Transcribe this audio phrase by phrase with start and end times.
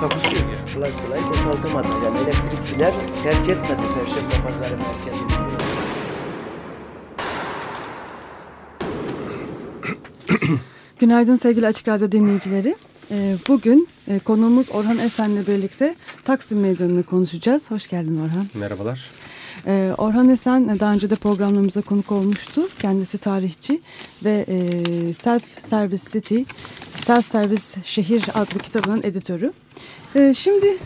[0.00, 0.74] Takusuyor yani.
[0.74, 1.88] kolay kolay boşaltamadı.
[2.04, 5.32] Yani elektrikçiler terk etmedi Perşembe Pazarı merkezini.
[10.98, 12.76] Günaydın sevgili Açık Radyo dinleyicileri.
[13.10, 17.70] Ee, Bugün e, konuğumuz Orhan Esen'le birlikte Taksim Meydanı'nı konuşacağız.
[17.70, 18.46] Hoş geldin Orhan.
[18.54, 19.10] Merhabalar.
[19.68, 22.68] Ee, Orhan Esen e, daha önce de programlarımıza konuk olmuştu.
[22.78, 23.80] Kendisi tarihçi
[24.24, 24.82] ve e,
[25.12, 26.42] Self Service City,
[26.90, 29.52] Self Service Şehir adlı kitabının editörü.
[30.16, 30.78] Ee, Şimdi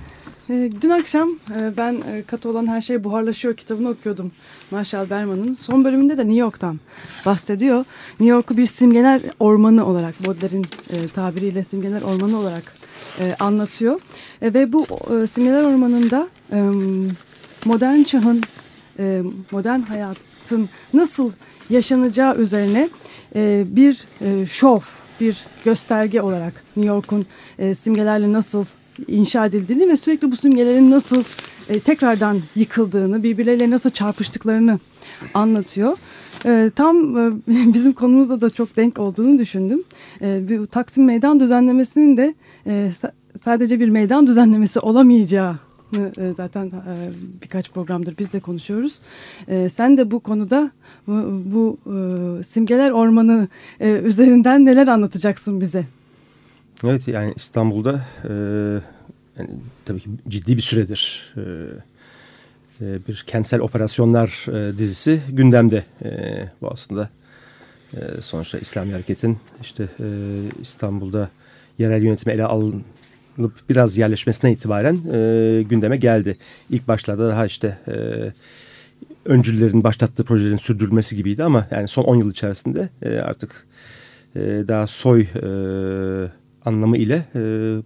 [0.51, 4.33] e, dün akşam e, ben e, Katı olan her şey buharlaşıyor kitabını okuyordum.
[4.71, 5.55] Marshall Berman'ın.
[5.55, 6.81] Son bölümünde de New York'tan
[7.27, 7.85] bahsediyor.
[8.11, 12.75] New York'u bir simgeler ormanı olarak, Baudelaire'in e, tabiriyle simgeler ormanı olarak
[13.21, 14.01] e, anlatıyor.
[14.43, 16.71] E, ve bu e, simgeler ormanında e,
[17.65, 18.43] modern çağın,
[18.99, 21.33] e, modern hayatın nasıl
[21.71, 22.89] yaşanacağı üzerine
[23.35, 24.81] e, bir e, şov,
[25.21, 27.27] bir gösterge olarak New York'un
[27.59, 28.65] e, simgelerle nasıl
[29.09, 31.25] inşa edildiğini ve sürekli bu simgelerin nasıl
[31.69, 34.79] e, tekrardan yıkıldığını, birbirleriyle nasıl çarpıştıklarını
[35.35, 35.97] anlatıyor.
[36.47, 37.31] E, tam e,
[37.75, 39.83] bizim konumuzla da çok denk olduğunu düşündüm.
[40.23, 42.35] E, bu Taksim Meydan düzenlemesinin de
[42.67, 42.71] e,
[43.03, 45.57] sa- sadece bir meydan düzenlemesi olamayacağı
[45.93, 46.73] e, zaten e,
[47.43, 48.99] birkaç programdır biz de konuşuyoruz.
[49.49, 50.71] E, sen de bu konuda
[51.07, 51.79] bu,
[52.47, 53.49] simgeler ormanı
[53.81, 55.87] üzerinden neler anlatacaksın bize?
[56.85, 58.07] Evet yani İstanbul'da
[59.39, 59.51] yani
[59.85, 61.35] tabii ki ciddi bir süredir
[62.81, 64.47] bir kentsel operasyonlar
[64.79, 65.85] dizisi gündemde.
[66.61, 67.09] Bu aslında
[68.21, 69.89] sonuçta İslami Hareket'in işte
[70.63, 71.31] İstanbul'da
[71.79, 72.45] yerel yönetimi ele
[73.69, 76.37] biraz yerleşmesine itibaren e, gündeme geldi.
[76.71, 77.95] İlk başlarda daha işte e,
[79.25, 83.67] öncüllerin başlattığı projelerin sürdürülmesi gibiydi ama yani son 10 yıl içerisinde e, artık
[84.37, 85.49] e, daha soy e,
[86.65, 87.41] anlamı ile e,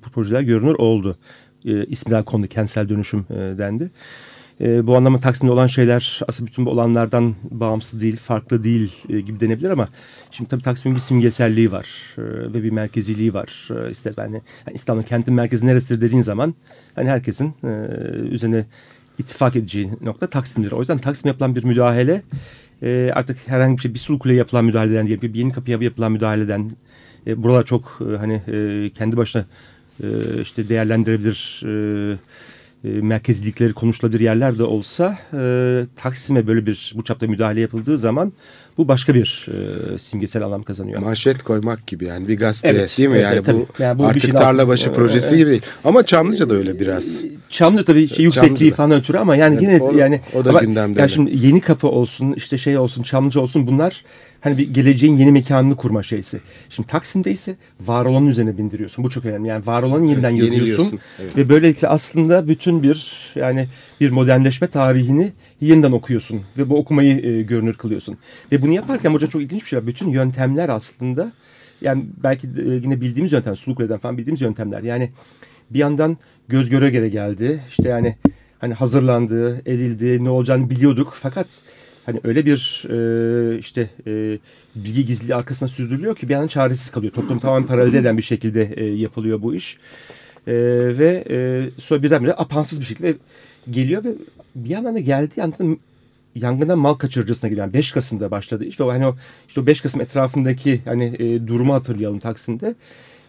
[0.07, 1.19] bu projeler görünür oldu.
[1.65, 3.85] E, ismiler kondu, kentsel dönüşüm e, dendi.
[3.85, 3.91] E,
[4.61, 9.41] bu anlamda Taksim'de olan şeyler aslında bütün bu olanlardan bağımsız değil, farklı değil e, gibi
[9.41, 9.89] denebilir ama
[10.31, 11.87] şimdi tabii Taksim'in bir simgeselliği var
[12.19, 13.69] e, ve bir merkeziliği var.
[13.71, 14.43] E, işte ben yani
[14.75, 16.55] İstanbul kentin merkezi neresidir dediğin zaman
[16.95, 17.69] hani herkesin e,
[18.31, 18.65] üzerine
[19.19, 20.73] ittifak edeceği nokta Taksim'dir.
[20.73, 22.23] O yüzden Taksim yapılan bir müdahale
[22.83, 26.13] e, artık herhangi bir şey bir sulu kule yapılan müdahaleden değil, bir yeni kapıya yapılan
[26.13, 26.71] müdahaleden
[27.27, 29.45] e, buralar çok e, hani e, kendi başına
[30.03, 30.07] e,
[30.43, 32.19] işte değerlendirebilir e,
[32.87, 38.33] e, merkezlikleri konuşulabilir yerler de olsa e, Taksim'e böyle bir bu çapta müdahale yapıldığı zaman
[38.79, 39.47] bu başka bir
[39.95, 41.01] e, simgesel anlam kazanıyor.
[41.03, 43.17] Manşet koymak gibi yani bir gazete Evet, değil mi?
[43.27, 43.83] evet, yani bu.
[43.83, 45.39] Yani bu artık şeyin tarlabaşı altı- projesi Evet.
[45.39, 45.63] gibi değil.
[45.85, 47.21] Ama Çamlıca da öyle biraz.
[47.51, 48.77] Çamlıca tabii şey, yüksekliği Çamlıca'da.
[48.77, 51.61] falan ötürü ama yani Evet, yine o- yani o da ama gündemde, Yani şimdi yeni
[51.61, 54.05] kapı olsun işte şey olsun Çamlıca olsun bunlar
[54.47, 56.41] hani bir geleceğin yeni mekanını kurma şeysi.
[56.69, 59.05] Şimdi Taksim'de ise var olanın üzerine bindiriyorsun.
[59.05, 59.49] Bu çok önemli.
[59.49, 61.37] Yani var olanı yeniden Evet, yazıyorsun evet.
[61.37, 63.69] ve böylelikle aslında bütün bir yani
[64.01, 68.19] bir modernleşme tarihini yeniden okuyorsun ve bu okumayı e, görünür kılıyorsun.
[68.53, 69.87] Ve bunu yaparken hoca çok ilginç bir şey var.
[69.87, 71.33] Bütün yöntemler aslında
[71.81, 74.83] yani belki e, yine bildiğimiz yöntem, Sulukule'den falan bildiğimiz yöntemler.
[74.83, 75.11] Yani
[75.71, 76.17] bir yandan
[76.49, 77.61] göz göre göre geldi.
[77.71, 78.17] İşte yani
[78.59, 81.15] hani hazırlandı, edildi, ne olacağını biliyorduk.
[81.17, 81.47] Fakat
[82.07, 84.39] hani öyle bir e, işte e,
[84.75, 87.13] bilgi gizliliği arkasına sürdürülüyor ki bir yandan çaresiz kalıyor.
[87.13, 89.79] Toplum tamamen paralize eden bir şekilde e, yapılıyor bu iş.
[90.47, 90.55] E,
[90.99, 93.15] ve e, sonra birdenbire apansız bir şekilde
[93.71, 94.13] geliyor ve
[94.55, 95.79] bir yandan da geldiği yandan
[96.35, 97.51] yangından mal kaçırıcısına.
[97.51, 98.65] Yani 5 Kasım'da başladı.
[98.65, 99.17] İşte o hani o
[99.49, 102.75] işte o 5 Kasım etrafındaki hani e, durumu hatırlayalım Taksim'de.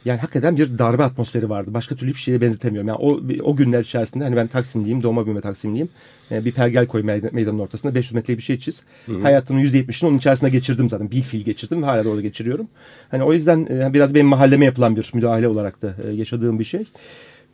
[0.07, 1.73] Yani hakikaten bir darbe atmosferi vardı.
[1.73, 2.87] Başka türlü bir şeye benzetemiyorum.
[2.87, 5.89] Yani o o günler içerisinde hani ben Taksimliyim, doğma büyüme Taksimliyim.
[6.31, 8.83] E, bir pergel koy meydan- meydanın ortasında 500 metrelik bir şey çiz.
[9.21, 11.11] Hayatımın %70'ini onun içerisinde geçirdim zaten.
[11.11, 12.67] Bir fiil geçirdim ve hala da orada geçiriyorum.
[13.11, 16.63] Hani o yüzden e, biraz benim mahalleme yapılan bir müdahale olarak da e, yaşadığım bir
[16.63, 16.81] şey.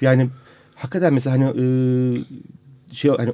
[0.01, 0.29] Yani
[0.75, 1.65] hakikaten mesela hani e,
[2.95, 3.31] şey hani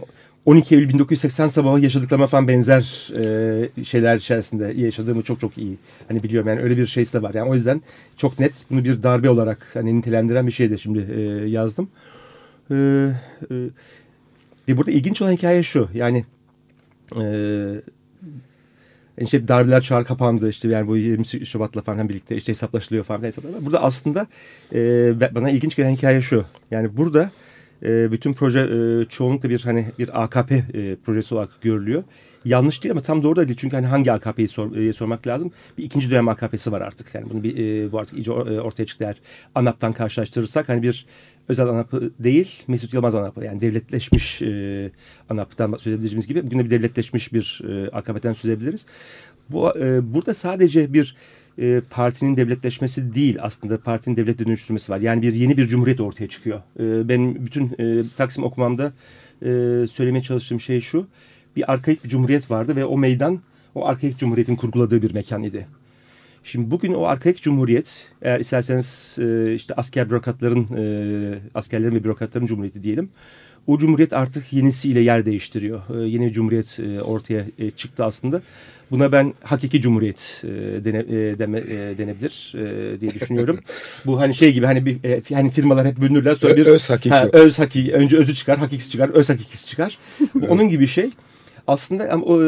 [0.50, 6.24] 12 Eylül 1980 sabahı yaşadıklarıma falan benzer e, şeyler içerisinde yaşadığımı çok çok iyi hani
[6.24, 6.50] biliyorum.
[6.50, 7.34] Yani öyle bir şeysi de var.
[7.34, 7.82] Yani o yüzden
[8.18, 11.90] çok net bunu bir darbe olarak hani nitelendiren bir şey de şimdi e, yazdım.
[12.72, 13.56] E, e,
[14.68, 15.90] ve burada ilginç olan hikaye şu.
[15.94, 16.26] Yani
[17.16, 17.24] e,
[19.18, 20.50] işte darbeler çağrı kapandı.
[20.50, 23.66] İşte yani bu 20 Şubat'la falan birlikte işte hesaplaşılıyor falan hesaplar.
[23.66, 24.28] Burada aslında
[24.74, 26.46] e, bana ilginç gelen hikaye şu.
[26.72, 27.32] Yani burada
[27.84, 32.04] e, bütün proje e, çoğunlukla bir hani bir AKP e, projesi olarak görülüyor.
[32.46, 33.58] Yanlış değil ama tam doğru da değil.
[33.62, 35.52] Çünkü hani hangi AKP'yi sor, e, sormak lazım.
[35.78, 37.16] Bir ikinci dönem AKP'si var artık.
[37.16, 39.16] Yani bunu bir e, bu artık iyice e, ortaya çıktı eğer
[39.56, 41.06] ANAP'tan karşılaştırırsak hani bir
[41.50, 43.46] özel ANAP'ı değil Mesut Yılmaz ANAP'ı.
[43.46, 44.92] Yani devletleşmiş e,
[45.30, 48.86] ANAP'tan söz edebileceğimiz gibi bugün de bir devletleşmiş bir e, AKP'den söz.
[49.50, 51.16] Bu e, burada sadece bir
[51.62, 55.00] e, partinin devletleşmesi değil aslında partinin devlet dönüştürmesi var.
[55.00, 56.62] Yani bir yeni bir cumhuriyet ortaya çıkıyor.
[56.80, 58.92] E, benim bütün e, Taksim okumamda
[59.42, 59.48] e,
[59.92, 61.08] söylemeye çalıştığım şey şu.
[61.56, 63.40] Bir arkaik bir cumhuriyet vardı ve o meydan
[63.76, 65.68] o arkaik cumhuriyetin kurguladığı bir mekan idi.
[66.44, 72.46] Şimdi bugün o arkaik cumhuriyet eğer isterseniz e, işte asker bürokratların e, askerlerin ve bürokratların
[72.46, 73.10] cumhuriyeti diyelim.
[73.68, 75.82] O cumhuriyet artık yenisiyle yer değiştiriyor.
[75.96, 78.42] E, yeni bir cumhuriyet e, ortaya e, çıktı aslında.
[78.92, 80.48] Buna ben hakiki cumhuriyet e,
[80.86, 83.60] dene, e, deme, e, denebilir e, diye düşünüyorum.
[84.06, 86.90] Bu hani şey gibi hani bir e, hani firmalar hep bölünürler sonra bir Ö- öz
[86.90, 87.10] hakiki.
[87.10, 89.98] Ha, öz hakiki önce özü çıkar, hakikisi çıkar, öz hakikisi çıkar.
[90.50, 91.10] Onun gibi bir şey.
[91.68, 92.04] Aslında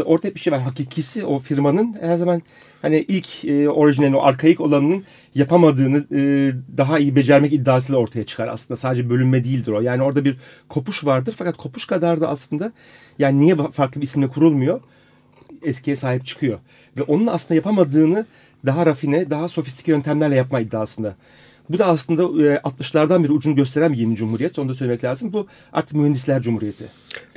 [0.06, 0.62] orada bir şey var.
[0.62, 2.42] Hakikisi o firmanın her zaman
[2.82, 5.04] hani ilk e, orijinalin o arkaik olanının
[5.36, 8.76] yapamadığını e, daha iyi becermek iddiasıyla ortaya çıkar aslında.
[8.76, 9.82] Sadece bölünme değildir o.
[9.82, 10.36] Yani orada bir
[10.70, 12.72] kopuş vardır fakat kopuş kadar da aslında
[13.20, 14.82] yani niye farklı bir isimle kurulmuyor?
[15.64, 16.60] Eskiye sahip çıkıyor.
[16.98, 18.26] Ve onun aslında yapamadığını
[18.66, 21.16] daha rafine, daha sofistike yöntemlerle yapma iddiasında.
[21.70, 24.60] Bu da aslında e, 60'lardan beri ucunu gösteren bir yeni cumhuriyet.
[24.60, 25.34] Onu da söylemek lazım.
[25.34, 26.84] Bu artık mühendisler cumhuriyeti.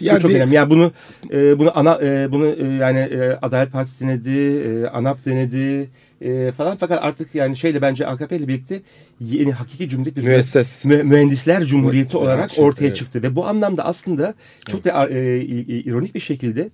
[0.01, 0.55] Bu Yani çok bir- önemli.
[0.55, 0.93] Yani bunu
[1.33, 5.89] e, bunu ana e, bunu e, yani e, Adalet Partisi denedi, e, ANAP denedi
[6.21, 8.81] e, falan fakat artık yani şeyle bence AKP ile birlikte
[9.21, 10.85] yeni hakiki cumhuriyet bir Müesses.
[10.87, 12.97] Mü- mühendisler cumhuriyeti olarak şey, ortaya evet.
[12.97, 14.35] çıktı ve bu anlamda aslında
[14.69, 16.71] çok da e, i- ironik bir şekilde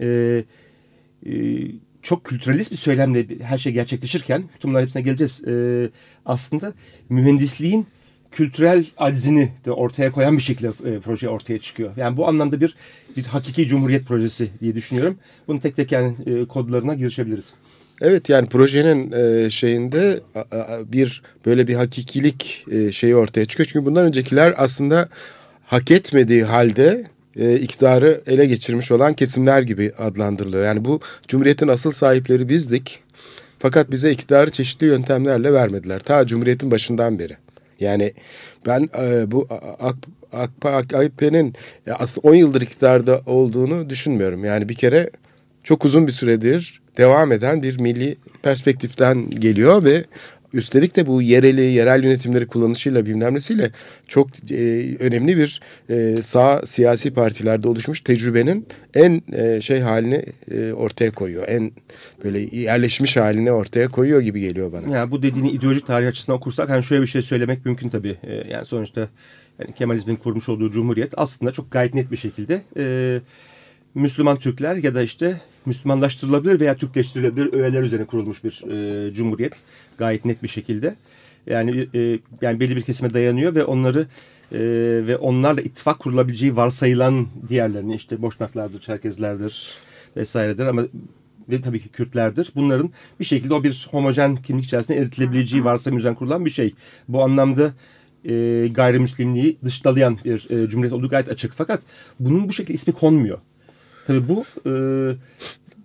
[0.00, 0.44] e, e,
[2.02, 5.42] çok kültüralist bir söylemle her şey gerçekleşirken bunların hepsine geleceğiz.
[5.48, 5.54] E,
[6.26, 6.72] aslında
[7.08, 7.86] mühendisliğin
[8.30, 11.90] kültürel aczini de ortaya koyan bir şekilde e, proje ortaya çıkıyor.
[11.96, 12.76] Yani bu anlamda bir
[13.16, 15.16] bir hakiki cumhuriyet projesi diye düşünüyorum.
[15.48, 17.52] Bunu tek tek yani e, kodlarına girişebiliriz.
[18.00, 23.68] Evet yani projenin e, şeyinde a- a- bir böyle bir hakikilik e, şeyi ortaya çıkıyor.
[23.72, 25.08] Çünkü bundan öncekiler aslında
[25.66, 27.04] hak etmediği halde
[27.36, 30.64] e, iktidarı ele geçirmiş olan kesimler gibi adlandırılıyor.
[30.64, 33.00] Yani bu cumhuriyetin asıl sahipleri bizdik.
[33.58, 36.00] Fakat bize iktidarı çeşitli yöntemlerle vermediler.
[36.00, 37.36] Ta cumhuriyetin başından beri.
[37.80, 38.12] Yani
[38.66, 39.48] ben e, bu
[39.80, 39.96] AK,
[40.32, 41.54] AK, AKP'nin
[41.86, 44.44] e, aslında 10 yıldır iktidarda olduğunu düşünmüyorum.
[44.44, 45.10] Yani bir kere
[45.64, 50.04] çok uzun bir süredir devam eden bir milli perspektiften geliyor ve
[50.54, 53.70] üstelik de bu yereli, yerel yönetimleri kullanışıyla bilmem nesiyle
[54.08, 55.60] çok e, önemli bir
[55.90, 61.48] e, sağ siyasi partilerde oluşmuş tecrübenin en e, şey halini e, ortaya koyuyor.
[61.48, 61.70] En
[62.24, 64.96] böyle yerleşmiş halini ortaya koyuyor gibi geliyor bana.
[64.96, 68.16] Yani bu dediğini ideolojik tarih açısından okursak hani şöyle bir şey söylemek mümkün tabii.
[68.22, 69.08] Ee, yani sonuçta
[69.58, 73.20] yani Kemalizmin kurmuş olduğu cumhuriyet aslında çok gayet net bir şekilde e,
[73.94, 79.52] Müslüman Türkler ya da işte Müslümanlaştırılabilir veya Türkleştirilebilir öğeler üzerine kurulmuş bir e, cumhuriyet.
[79.98, 80.96] Gayet net bir şekilde.
[81.46, 84.06] Yani e, yani belli bir kesime dayanıyor ve onları
[84.52, 84.58] e,
[85.06, 89.68] ve onlarla ittifak kurulabileceği varsayılan diğerlerini işte Boşnaklardır, Çerkezlerdir
[90.16, 90.82] vesairedir ama
[91.50, 92.52] ve tabii ki Kürtlerdir.
[92.54, 96.74] Bunların bir şekilde o bir homojen kimlik içerisinde eritilebileceği varsayım üzerine kurulan bir şey.
[97.08, 97.72] Bu anlamda
[98.24, 101.52] e, gayrimüslimliği dışlalayan bir e, cumhuriyet olduğu gayet açık.
[101.52, 101.82] Fakat
[102.20, 103.38] bunun bu şekilde ismi konmuyor.
[104.06, 104.72] Tabii bu e,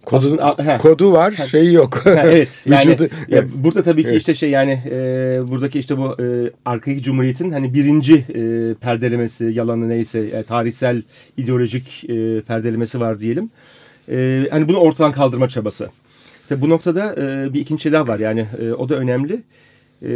[0.06, 2.06] Kodu, aslında- kodu var, şeyi yok.
[2.06, 2.50] Ha, evet.
[2.66, 4.20] Yani Vücudu- ya burada tabii ki Evet.
[4.20, 4.92] işte şey yani e,
[5.48, 6.26] buradaki işte bu e,
[6.66, 11.04] arkaik cumhuriyetin hani birinci e, perdelemesi yalanı neyse e, tarihsel
[11.38, 13.50] ideolojik e, perdelemesi var diyelim.
[14.12, 15.90] E, hani bunu ortadan kaldırma çabası.
[16.50, 19.34] Tabii bu noktada e, bir ikinci şey daha var yani e, o da önemli.
[20.02, 20.10] E,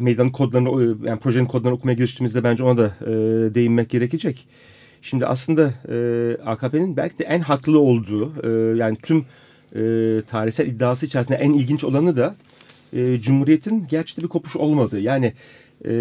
[0.00, 3.10] meydanın kodlarını o- yani projenin kodlarını okumaya giriştiğimizde bence ona da e,
[3.54, 4.46] değinmek gerekecek.
[5.02, 5.96] Şimdi aslında e,
[6.44, 9.18] AKP'nin belki de en haklı olduğu e, yani tüm
[9.74, 9.82] e,
[10.30, 12.34] tarihsel iddiası içerisinde en ilginç olanı da
[12.92, 15.00] e, Cumhuriyet'in gerçekten bir kopuş olmadığı.
[15.00, 15.32] Yani
[15.88, 15.92] e,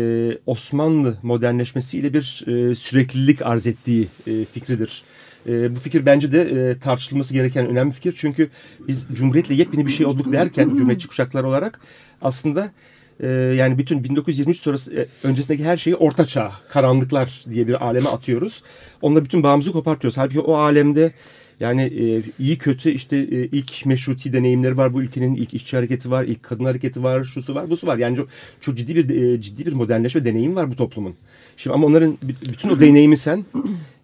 [0.46, 5.04] Osmanlı modernleşmesiyle bir e, süreklilik arz ettiği e, fikridir.
[5.48, 8.14] E, bu fikir bence de e, tartışılması gereken önemli fikir.
[8.18, 8.50] Çünkü
[8.88, 11.80] biz Cumhuriyet'le yepyeni bir şey olduk derken Cumhuriyetçi kuşaklar olarak
[12.22, 12.72] aslında
[13.20, 18.10] e, yani bütün 1923 sonrası e, öncesindeki her şeyi orta çağ, karanlıklar diye bir aleme
[18.10, 18.64] atıyoruz.
[19.02, 20.18] Onunla bütün bağımızı kopartıyoruz.
[20.18, 21.12] Halbuki o alemde
[21.60, 26.12] Yani e, iyi kötü işte e, ilk meşruti deneyimleri var bu ülkenin ilk işçi hareketi
[26.12, 27.98] var, ilk kadın hareketi var, şusu var, busu var.
[27.98, 28.30] Yani çok,
[28.62, 31.16] çok ciddi bir e, ciddi bir modernleşme deneyim var bu toplumun.
[31.58, 33.46] Şimdi ama onların bütün o deneyimi sen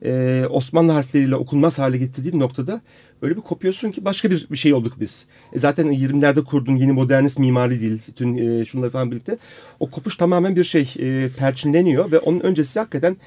[0.05, 2.81] e, Osmanlı harfleriyle okunmaz hale getirdiğin noktada
[3.21, 5.25] öyle bir kopuyorsun ki başka bir, bir şey olduk biz.
[5.53, 9.37] E, zaten 20'lerde kurduğun yeni modernist mimari değil, bütün e, şunları falan birlikte
[9.79, 13.17] o kopuş tamamen bir şey e, perçinleniyor ve onun öncesi hakikaten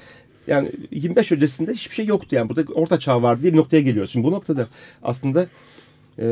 [0.47, 4.11] yani 25 öncesinde hiçbir şey yoktu yani burada orta çağ vardı diye bir noktaya geliyoruz.
[4.11, 4.67] Şimdi bu noktada
[5.03, 5.47] aslında
[6.19, 6.25] e,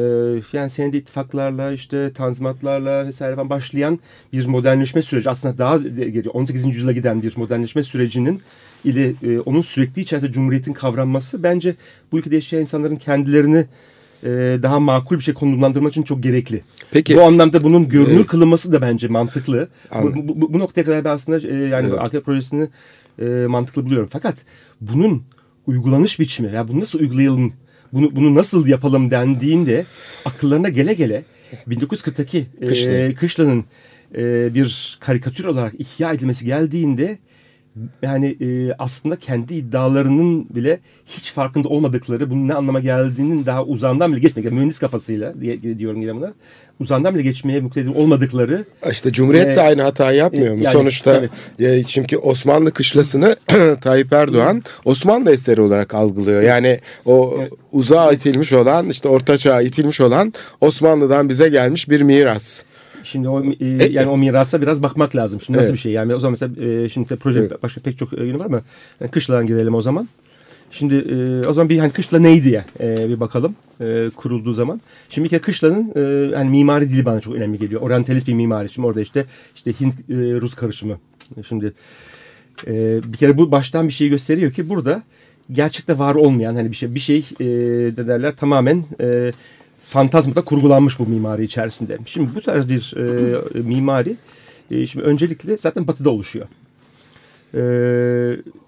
[0.53, 3.99] yani senede ittifaklarla işte tanzimatlarla vesaire falan başlayan
[4.33, 6.65] bir modernleşme süreci aslında daha geliyor 18.
[6.65, 8.41] yüzyıla giden bir modernleşme sürecinin
[8.83, 11.75] ile e, onun sürekli içerisinde cumhuriyetin kavranması bence
[12.11, 13.65] bu ülkede yaşayan insanların kendilerini
[14.23, 14.29] e,
[14.63, 16.61] daha makul bir şey konumlandırmak için çok gerekli.
[16.91, 17.17] Peki.
[17.17, 19.67] Bu anlamda bunun görünür kılınması da bence mantıklı.
[20.03, 21.99] Bu, bu, bu- noktaya kadar ben aslında e, yani Evet.
[21.99, 22.67] AKP projesini
[23.19, 24.09] e, mantıklı buluyorum.
[24.11, 24.45] Fakat
[24.81, 25.23] bunun
[25.67, 27.53] uygulanış biçimi ya bunu nasıl uygulayalım,
[27.93, 29.85] bunu, bunu nasıl yapalım dendiğinde
[30.25, 31.23] akıllarına gele gele
[31.67, 33.13] 1940'taki e, Kışla.
[33.13, 33.65] Kışla'nın
[34.15, 37.17] e, bir karikatür olarak ihya edilmesi geldiğinde
[38.01, 44.11] yani e, aslında kendi iddialarının bile hiç farkında olmadıkları bunun ne anlama geldiğinin daha uzağından
[44.11, 46.33] bile geçmek yani mühendis kafasıyla diye, diyorum yine buna
[46.79, 50.63] uzağından bile geçmeye muktedir olmadıkları İşte Cumhuriyet de Ee, aynı hatayı yapmıyor mu?
[50.63, 51.65] yani, Sonuçta tabii.
[51.65, 53.35] e, çünkü Osmanlı kışlasını
[53.81, 56.41] Tayyip Erdoğan Osmanlı eseri olarak algılıyor.
[56.41, 57.53] Yani o Evet.
[57.71, 62.63] uzağa itilmiş olan işte Orta Çağ'a itilmiş olan Osmanlı'dan bize gelmiş bir miras.
[63.03, 65.41] Şimdi o e, yani o mirasa biraz bakmak lazım.
[65.41, 65.75] Şimdi nasıl Evet.
[65.75, 65.91] bir şey?
[65.91, 67.63] Yani o zaman mesela e, şimdi de proje Evet.
[67.63, 68.61] başka pek çok e, yönü var ama
[69.01, 70.07] yani kışladan girelim o zaman.
[70.71, 74.81] Şimdi e, o zaman bir hani kışla neydi ya e, bir bakalım e, kurulduğu zaman.
[75.09, 77.81] Şimdi bir kere kışlanın e, hani mimari dili bana çok önemli geliyor.
[77.81, 78.69] Orientalist bir mimari.
[78.69, 79.25] Şimdi orada işte
[79.55, 80.99] işte Hint e, Rus karışımı.
[81.47, 81.73] Şimdi
[82.67, 85.03] e, bir kere bu baştan bir şey gösteriyor ki burada
[85.51, 87.45] gerçekte var olmayan hani bir şey bir şey e,
[87.97, 89.31] ne derler tamamen e,
[89.87, 91.97] fantazmada kurgulanmış bu mimari içerisinde.
[92.05, 94.15] Şimdi bu tarz bir e, mimari
[94.71, 96.47] e, şimdi öncelikle zaten batıda oluşuyor.
[97.53, 97.61] E,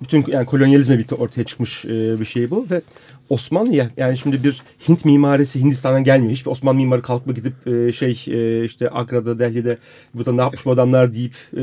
[0.01, 2.81] bütün yani kolonyalizmle birlikte ortaya çıkmış e, bir şey bu ve
[3.29, 6.31] Osmanlı'ya yani şimdi bir Hint mimarisi Hindistan'dan gelmiyor.
[6.31, 9.77] Hiçbir Osmanlı mimarı kalkıp gidip e, şey e, işte Agra'da, Delhi'de
[10.13, 11.59] burada ne yapmış bu adamlar deyip e,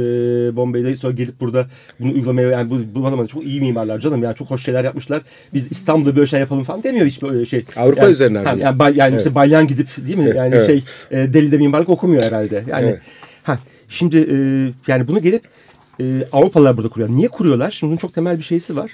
[0.57, 1.67] Bombay'da sonra gelip burada
[2.01, 5.23] bunu uygulamaya yani bu, bu adamlar çok iyi mimarlar canım yani çok hoş şeyler yapmışlar.
[5.55, 7.65] Biz İstanbul'da böyle şey yapalım falan demiyor hiç böyle şey.
[7.77, 8.61] Avrupa yani, üzerinden ha, mi?
[8.61, 9.21] yani, Bay- yani Evet.
[9.21, 10.33] işte Balyan gidip değil mi?
[10.37, 10.67] Yani Evet.
[10.67, 12.65] şey e, Deli'de mimarlık okumuyor herhalde.
[12.69, 13.01] Yani Evet.
[13.43, 13.59] ha
[13.89, 14.37] şimdi e,
[14.93, 15.43] yani bunu gelip
[16.01, 17.11] e, Avrupalılar burada kuruyor.
[17.11, 17.71] Niye kuruyorlar?
[17.71, 18.91] Şimdi bunun çok temel bir şeysi var.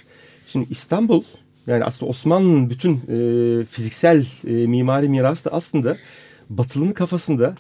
[0.49, 1.23] Şimdi İstanbul
[1.67, 5.97] yani aslında Osmanlı'nın bütün e, fiziksel e, mimari mirası da aslında
[6.51, 7.55] Batılı'nın kafasında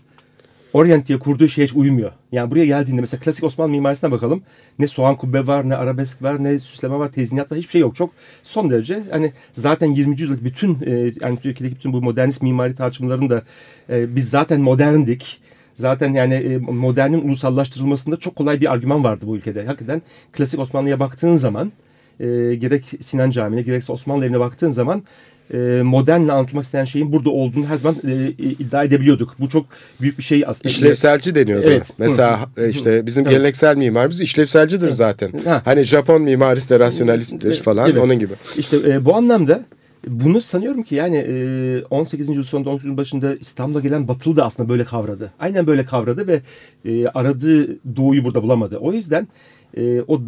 [0.73, 2.12] Orient diye kurduğu şey hiç uymuyor.
[2.32, 4.42] Yani buraya geldiğinde mesela klasik Osmanlı mimarisine bakalım.
[4.78, 7.59] Ne soğan kubbe var, ne arabesk var, ne süsleme var, tezinat var.
[7.59, 7.97] Hiçbir şey yok.
[7.97, 8.11] Çok
[8.42, 10.21] son derece hani zaten 20.
[10.21, 13.42] yüzyıllık bütün e, yani Türkiye'deki bütün bu modernist mimari tartışmaların da
[13.90, 15.40] e, biz zaten moderndik.
[15.75, 19.66] Zaten yani e, modernin ulusallaştırılmasında çok kolay bir argüman vardı bu ülkede.
[19.66, 21.73] Hakikaten klasik Osmanlı'ya baktığın zaman
[22.21, 25.02] e, gerek Sinan Camii'ne gerekse Osmanlı evine baktığın zaman
[25.54, 29.37] e, modernle anlatılmak istenen şeyin burada olduğunu her zaman e, iddia edebiliyorduk.
[29.38, 29.66] Bu çok
[30.00, 30.69] büyük bir şey aslında.
[30.69, 31.66] İşlevselci deniyordu.
[31.66, 31.87] Evet.
[31.99, 33.35] Mesela e, işte bizim Tabii.
[33.35, 35.33] geleneksel mimarimiz işlevselcidir zaten.
[35.45, 35.62] Ha.
[35.64, 38.00] Hani Japon mimarisi de rasyonalisttir falan Gibi.
[38.00, 38.33] onun gibi.
[38.57, 39.64] İşte e, bu anlamda
[40.09, 42.28] bunu sanıyorum ki yani e, 18.
[42.28, 42.85] yüzyıl sonunda 19.
[42.85, 45.33] yüzyıl başında İstanbul'a gelen Batılı da aslında böyle kavradı.
[45.40, 46.40] Aynen böyle kavradı ve
[46.85, 48.76] e, aradığı doğuyu burada bulamadı.
[48.76, 49.28] O yüzden
[49.76, 50.23] e, o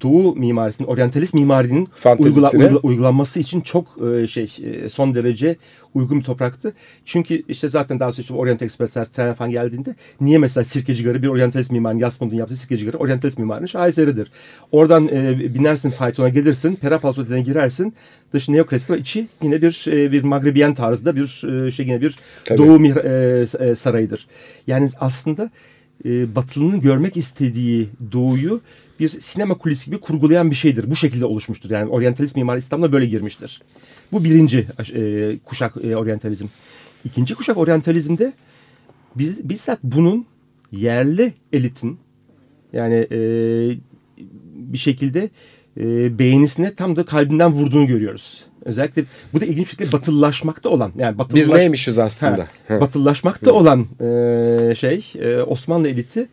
[0.00, 5.56] doğu mimarisinin, oryantalist mimarinin uygula- uygula- uygulanması için çok e, şey e, son derece
[5.94, 6.72] uygun bir topraktı.
[7.04, 11.22] Çünkü işte zaten daha sonra işte Orient Express'ler, tren falan geldiğinde niye mesela Sirkeci Garı
[11.22, 14.30] bir oryantalist mimarın Yasmund'un yaptığı Sirkeci Garı oryantalist mimarının şaheseridir.
[14.72, 17.94] Oradan e, binersin faytona gelirsin, Pera Palace Oteli'ne girersin.
[18.32, 22.16] Dışı neoklasik ve içi yine bir e, bir Magrebiyen tarzda bir e, şey yine bir
[22.44, 22.58] Tabii.
[22.58, 24.26] doğu e, e, sarayıdır.
[24.66, 25.50] Yani aslında
[26.04, 28.60] e, Batılı'nın görmek istediği doğuyu
[29.00, 30.90] bir sinema kulisi gibi kurgulayan bir şeydir.
[30.90, 31.70] Bu şekilde oluşmuştur.
[31.70, 33.62] Yani oryantalist mimari İslam'da böyle girmiştir.
[34.12, 36.46] Bu birinci e, kuşak e, oryantalizm.
[37.04, 38.32] İkinci kuşak oryantalizmde
[39.14, 40.26] biz, bizzat bunun
[40.72, 41.98] yerli elitin
[42.72, 43.18] yani e,
[44.54, 45.30] bir şekilde
[45.80, 48.44] e, beğenisine tam da kalbinden vurduğunu görüyoruz.
[48.64, 52.48] Özellikle bu da ilginç bir şekilde batılılaşmakta olan yani Biz batıllaş- neymişiz aslında?
[52.68, 56.28] Ha, batılılaşmakta olan e, şey e, Osmanlı eliti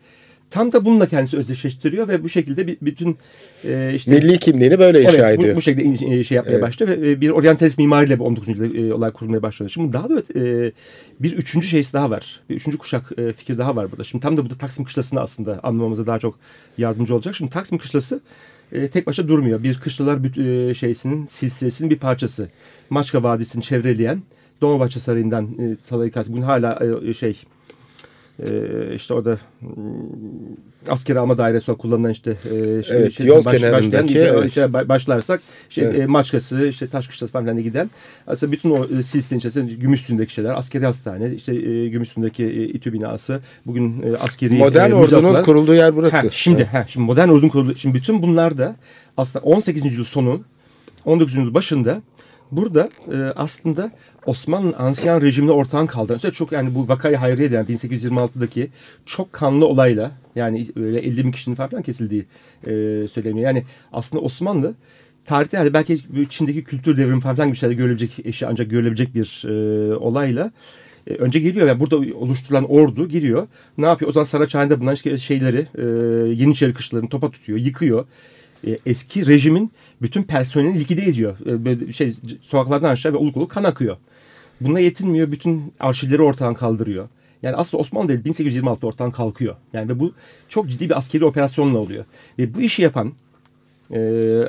[0.52, 3.16] tam da bununla kendisi özdeşleştiriyor ve bu şekilde bütün
[3.64, 5.56] e, işte Milli kimliğini böyle inşa evet, bu, ediyor.
[5.56, 6.62] bu şekilde in- e, şey yapmaya Evet.
[6.62, 8.48] başlıyor ve e, bir oryantalist mimariyle bu 19.
[8.48, 9.70] yüzyılda e, olay kurulmaya başladı.
[9.70, 10.72] Şimdi daha da e,
[11.20, 12.40] bir üçüncü şeysi daha var.
[12.50, 14.04] Bir üçüncü kuşak e, fikir daha var burada.
[14.04, 16.38] Şimdi tam da burada Taksim Kışlası'nı aslında anlamamıza daha çok
[16.78, 17.34] yardımcı olacak.
[17.36, 18.20] Şimdi Taksim Kışlası
[18.72, 19.62] e, tek başa durmuyor.
[19.62, 20.18] Bir Kışlalar
[20.70, 22.48] e, şeysinin silsilesinin bir parçası.
[22.90, 24.22] Maçka Vadisi'ni çevreleyen
[24.60, 27.42] Dolmabahçe Sarayı'ndan e, Salayı Kas- Bugün hala e, şey
[28.50, 29.68] e, işte orada mm,
[30.88, 32.48] askeri alma dairesi olarak kullanılan işte e,
[32.82, 34.88] şey- Evet, şey- yol baş- kenarındaki, başlayan, evet.
[34.88, 35.98] başlarsak şey, Evet.
[36.00, 37.90] e, Maçkası, işte Taşkışlası falan filan de giden
[38.26, 42.92] aslında bütün o e, silsilenin içerisinde Gümüşsü'ndeki şeyler, askeri hastane, işte e, Gümüşsü'ndeki e, İTÜ
[42.92, 46.16] binası, bugün e, askeri Modern e, ordunun müzakereler- kurulduğu yer burası.
[46.16, 48.76] Ha, şimdi, ha, şimdi modern ordunun kurulduğu, şimdi bütün bunlar da
[49.16, 49.84] aslında 18.
[49.84, 50.40] yüzyıl sonu,
[51.04, 51.34] 19.
[51.36, 52.02] yüzyıl başında
[52.52, 53.90] burada e, aslında
[54.26, 58.70] Osmanlı ansiyan rejimine ortağın kaldıran, çok yani bu vakayı hayriye denen 1826'daki
[59.06, 62.26] çok kanlı olayla yani öyle 50 bin kişinin falan kesildiği
[62.66, 62.68] e,
[63.08, 63.46] söyleniyor.
[63.46, 64.74] Yani aslında Osmanlı
[65.24, 69.94] tarihte yani belki Çin'deki kültür devrimi falan gibi şeyler görülebilecek, eşi ancak görülebilecek bir e,
[69.96, 70.52] olayla
[71.06, 73.46] e, önce geliyor yani burada oluşturulan ordu giriyor.
[73.78, 74.08] Ne yapıyor?
[74.08, 75.82] O zaman Saraçhane'de bulunan şeyleri, e,
[76.32, 78.06] Yeniçeri kışlarını topa tutuyor, yıkıyor.
[78.66, 81.36] E, eski rejimin bütün personelini likide ediyor.
[81.46, 83.96] E, böyle şey sokaklardan aşağı ve oluk oluk kan akıyor.
[84.60, 85.32] Buna yetinmiyor.
[85.32, 87.08] Bütün arşivleri ortadan kaldırıyor.
[87.42, 89.56] Yani aslında Osmanlı Devleti 1826'da ortadan kalkıyor.
[89.72, 90.12] Yani ve bu
[90.48, 92.04] çok ciddi bir askeri operasyonla oluyor.
[92.38, 93.12] Ve bu işi yapan
[93.90, 94.00] e,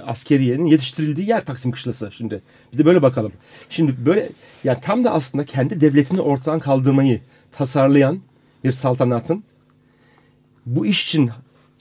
[0.05, 2.41] askeriyenin yetiştirildiği yer Taksim Kışlası şimdi.
[2.73, 3.31] Bir de böyle bakalım.
[3.69, 4.29] Şimdi böyle
[4.63, 8.19] yani tam da aslında kendi devletini ortadan kaldırmayı tasarlayan
[8.63, 9.43] bir saltanatın
[10.65, 11.29] bu iş için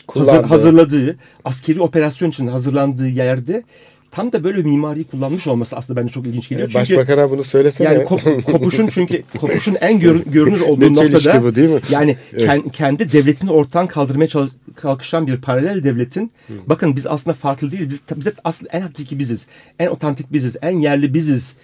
[0.09, 0.47] hazır, Kullandığı.
[0.47, 3.63] hazırladığı, askeri operasyon için hazırlandığı yerde
[4.11, 6.69] tam da böyle mimariyi kullanmış olması aslında bence çok ilginç geliyor.
[6.69, 7.89] E, Çünkü Başbakan'a bunu söylesene.
[7.95, 11.81] yani kop- kopuşun çünkü kopuşun en gör- görünür olduğu Ne noktada bu, değil mi?
[11.91, 12.43] yani Evet.
[12.49, 16.33] ken- kendi devletini ortadan kaldırmaya çal- kalkışan bir paralel devletin
[16.67, 17.91] bakın biz aslında farklı değiliz.
[17.91, 19.47] Biz bize aslında en hakiki biziz.
[19.79, 20.57] En otantik biziz.
[20.63, 21.57] En yerli biziz.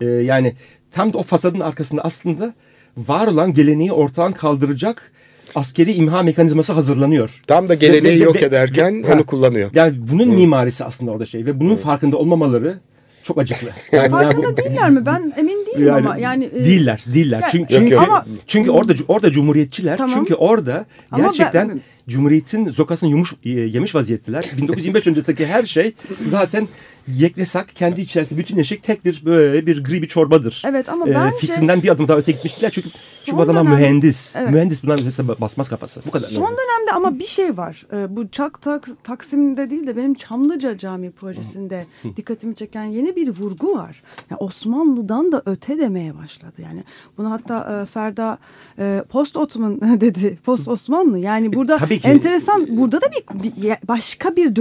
[0.00, 0.54] Ee, yani
[0.92, 2.54] tam da o fasadın arkasında aslında
[2.96, 5.12] var olan geleneği ortadan kaldıracak
[5.54, 7.42] askeri imha mekanizması hazırlanıyor.
[7.46, 9.12] Tam da geleneği Ve- ve- yok ve- ederken Ha.
[9.14, 9.70] onu kullanıyor.
[9.74, 12.78] Yani bunun mimarisi aslında orada şey ve bunun farkında olmamaları
[13.22, 13.68] çok acıklı.
[13.92, 15.06] Yani Farkında bu- değiller mi?
[15.06, 17.40] Ben emin değilim ama yani e, değiller, değiller.
[17.40, 17.96] Ya- çünkü Yok, çünkü.
[17.96, 20.14] Ama- çünkü orada orada cumhuriyetçiler Tamam.
[20.18, 24.44] çünkü orada Ama gerçekten ben- cumhuriyetin zokasını yumuş e, yemiş vaziyetteler.
[24.56, 25.92] 1925 öncesindeki her şey
[26.26, 26.68] zaten
[27.08, 30.62] yeklesak kendi içerisinde bütünleşik tek bir böyle bir gri bir çorbadır.
[30.66, 32.88] Evet ama Ee, bence- fikrinden bir adım daha öte gitmişler çünkü
[33.24, 34.36] şu Son adamlar dönem- mühendis.
[34.36, 34.50] Evet.
[34.50, 36.00] Mühendis bunlar mesela basmaz kafası.
[36.06, 36.28] Bu kadar.
[36.28, 37.86] Son dönemde ama bir şey var.
[37.92, 43.28] Ee, bu Çak Tak- Taksim'de değil de benim Çamlıca Camii projesinde dikkatimi çeken yeni bir
[43.28, 44.02] vurgu var.
[44.30, 46.52] Yani Osmanlı'dan da öte demeye başladı.
[46.62, 46.84] Yani
[47.18, 48.38] bunu hatta e, Ferda
[48.78, 50.38] e, post Ottoman dedi.
[50.44, 51.18] Post Osmanlı.
[51.18, 52.08] Yani burada E, tabii ki.
[52.08, 54.56] enteresan burada da bir, bir- başka bir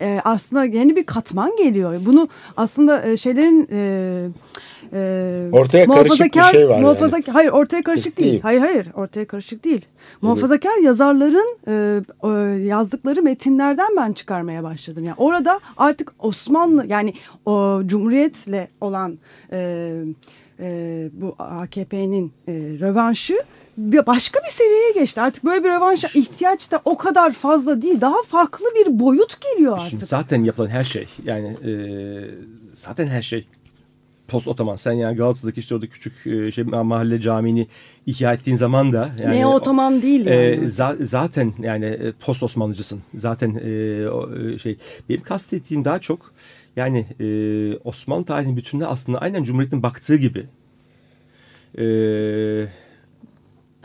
[0.00, 1.94] e, aslında yeni bir katman geliyor.
[2.06, 4.28] Bunu aslında e, şeylerin e,
[4.92, 6.84] e, Ortaya karışık bir şey var yani.
[6.84, 8.30] muhafazakar- Hayır ortaya karışık değil.
[8.30, 8.40] Değil.
[8.42, 9.84] Hayır hayır ortaya karışık değil.
[10.22, 12.28] Muhafazakar yazarların e, e,
[12.64, 15.04] yazdıkları metinlerden ben çıkarmaya başladım.
[15.04, 17.14] Yani orada artık Osmanlı yani
[17.46, 19.18] o Cumhuriyet'le olan
[19.52, 19.90] e,
[20.62, 23.34] e, bu AKP'nin e, rövanşı
[23.78, 25.20] başka bir seviyeye geçti.
[25.20, 28.00] Artık böyle bir rövanşa ihtiyaç da o kadar fazla değil.
[28.00, 30.08] Daha farklı bir boyut geliyor Şimdi artık.
[30.08, 31.72] zaten yapılan her şey yani e,
[32.72, 33.46] zaten her şey
[34.28, 34.76] post otoman.
[34.76, 37.66] Sen yani Galatasaray'daki işte orada küçük e, şey mahalle camini
[38.06, 40.64] ihya ettiğin zaman da yani ne otoman değil e, yani.
[40.66, 43.00] za- zaten yani e, post Osmanlıcısın.
[43.14, 44.76] Zaten e, o, e, şey
[45.08, 46.32] benim kastettiğim daha çok
[46.76, 47.26] yani e,
[47.84, 50.46] Osmanlı tarihinin bütününe aslında aynen Cumhuriyet'in baktığı gibi
[51.78, 51.84] e,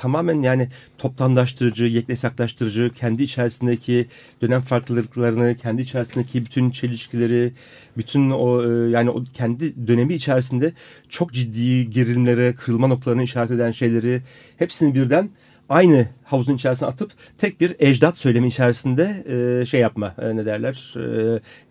[0.05, 4.07] tamamen yani toptanlaştırıcı, yeknesaklaştırıcı, kendi içerisindeki
[4.41, 7.53] dönem farklılıklarını, kendi içerisindeki bütün çelişkileri,
[7.97, 10.73] bütün o e, yani o kendi dönemi içerisinde
[11.09, 14.21] çok ciddi gerilimlere, kırılma noktalarını işaret eden şeyleri
[14.57, 15.29] hepsini birden
[15.69, 19.23] aynı havuzun içerisine atıp tek bir ecdat söylemi içerisinde
[19.61, 20.93] e, şey yapma e, ne derler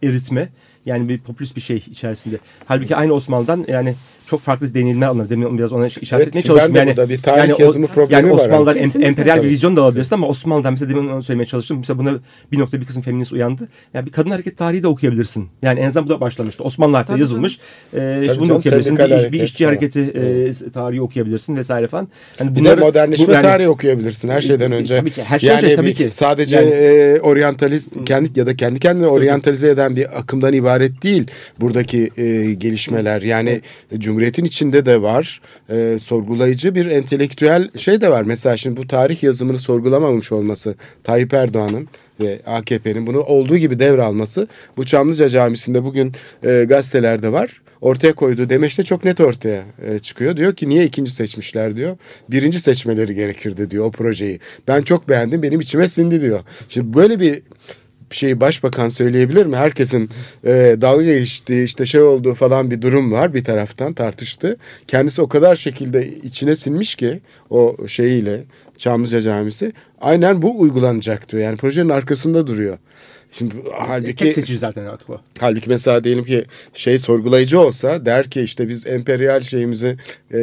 [0.03, 0.49] e, eritme
[0.87, 2.37] yani bir popülist bir şey içerisinde.
[2.67, 3.95] Halbuki aynı Osmanlı'dan yani
[4.27, 5.31] çok farklı deneyimler alınır.
[5.31, 6.75] Demin biraz ona işaret Evet, etmeye çalıştım.
[6.75, 9.77] de Yani, bir tarih yani o- yazımı problemi yani var Osmanlılar em- emperyal bir vizyon
[9.77, 11.77] da alabilirsin ama Osmanlı'dan mesela demin onu söylemeye çalıştım.
[11.79, 12.15] Mesela buna
[12.53, 13.69] bir nokta bir kısım feminist uyandı.
[13.95, 15.49] Yani bir kadın hareket tarihi de okuyabilirsin.
[15.63, 16.65] Yani en azından bu da başlamıştı.
[16.65, 17.59] Osmanlı harfleri yazılmış.
[17.97, 18.99] Ee, işte bunu canım, okuyabilirsin.
[18.99, 19.69] Bir, iş- bir işçi falan.
[19.69, 22.09] hareketi e, tarihi okuyabilirsin vesaire falan.
[22.41, 24.99] Yani Bir bunları- de modernleşme bu- yani- tarihi okuyabilirsin her şeyden önce.
[24.99, 26.09] Tabii ki, her şeyden yani önce tabii ki.
[26.13, 31.27] Sadece Yani- e, oryantalist kendi ya da kendi kendine oryantalize eden bir akımdan ibaret değil
[31.61, 33.23] buradaki e, gelişmeler.
[33.23, 33.61] Yani
[33.99, 35.41] Cumhuriyet'in içinde de var.
[35.71, 38.23] E, sorgulayıcı bir entelektüel şey de var.
[38.23, 41.89] Mesela şimdi bu tarih yazımını sorgulamamış olması Tayyip Erdoğan'ın
[42.21, 46.13] ve AKP'nin bunu olduğu gibi devralması bu Çamlıca Camisi'nde bugün
[46.47, 50.37] e, gazetelerde var ortaya koyduğu demeçte çok net ortaya e, çıkıyor.
[50.37, 51.97] Diyor ki niye ikinci seçmişler diyor.
[52.31, 54.41] Birinci seçmeleri gerekirdi diyor o projeyi.
[54.69, 56.41] Ben çok beğendim benim içime sindi diyor.
[56.69, 57.43] Şimdi böyle bir
[58.11, 59.57] şeyi başbakan söyleyebilir mi?
[59.57, 60.11] Herkesin
[60.45, 64.57] e, dalga geçtiği işte şey olduğu falan bir durum var bir taraftan tartıştı.
[64.89, 67.21] Kendisi o kadar şekilde içine sinmiş ki
[67.51, 68.45] o şeyiyle
[68.79, 71.43] Çamlıca Camisi aynen bu uygulanacak diyor.
[71.43, 72.79] Yani projenin arkasında duruyor.
[73.39, 75.21] Şimdi halbuki Tek seçici zaten artık o.
[75.41, 76.45] Halbuki mesela diyelim ki
[76.75, 79.97] şey sorgulayıcı olsa der ki işte biz emperyal şeyimizi
[80.35, 80.39] e,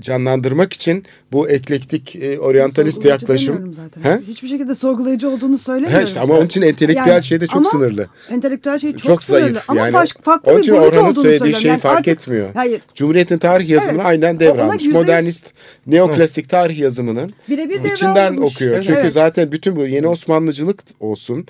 [0.00, 3.74] canlandırmak için bu eklektik e, oryantalist yaklaşım.
[3.74, 4.02] zaten.
[4.02, 4.20] He?
[4.28, 5.96] Hiçbir şekilde sorgulayıcı olduğunu söylemiyorum.
[5.98, 8.08] Ha işte ama onun için entelektüel Yani şey de çok ama sınırlı.
[8.30, 9.42] Entelektüel şey çok, Çok, sınırlı.
[9.44, 9.70] zayıf.
[9.70, 9.90] Ama yani
[10.22, 11.60] farklı, bir boyut olduğunu söylediği söylüyorum.
[11.62, 12.48] şeyi Yani fark artık- etmiyor.
[12.54, 12.80] Hayır.
[12.94, 14.06] Cumhuriyet'in tarih yazımını Evet.
[14.06, 14.74] aynen devralmış.
[14.74, 15.52] yüzde yüz- Modernist,
[15.86, 18.54] neoklasik tarih yazımının Birebir içinden devralmış.
[18.54, 18.74] okuyor.
[18.74, 18.84] Evet.
[18.84, 19.12] Çünkü Evet.
[19.12, 21.46] zaten bütün bu yeni Osmanlıcılık olsun,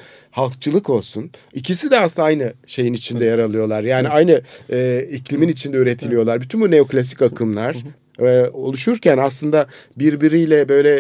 [0.67, 3.83] halkçılık olsun ikisi de aslında aynı şeyin içinde yer alıyorlar.
[3.83, 6.41] Yani aynı e, iklimin içinde üretiliyorlar.
[6.41, 7.77] Bütün bu neoklasik akımlar
[8.19, 10.95] e, oluşurken aslında birbiriyle böyle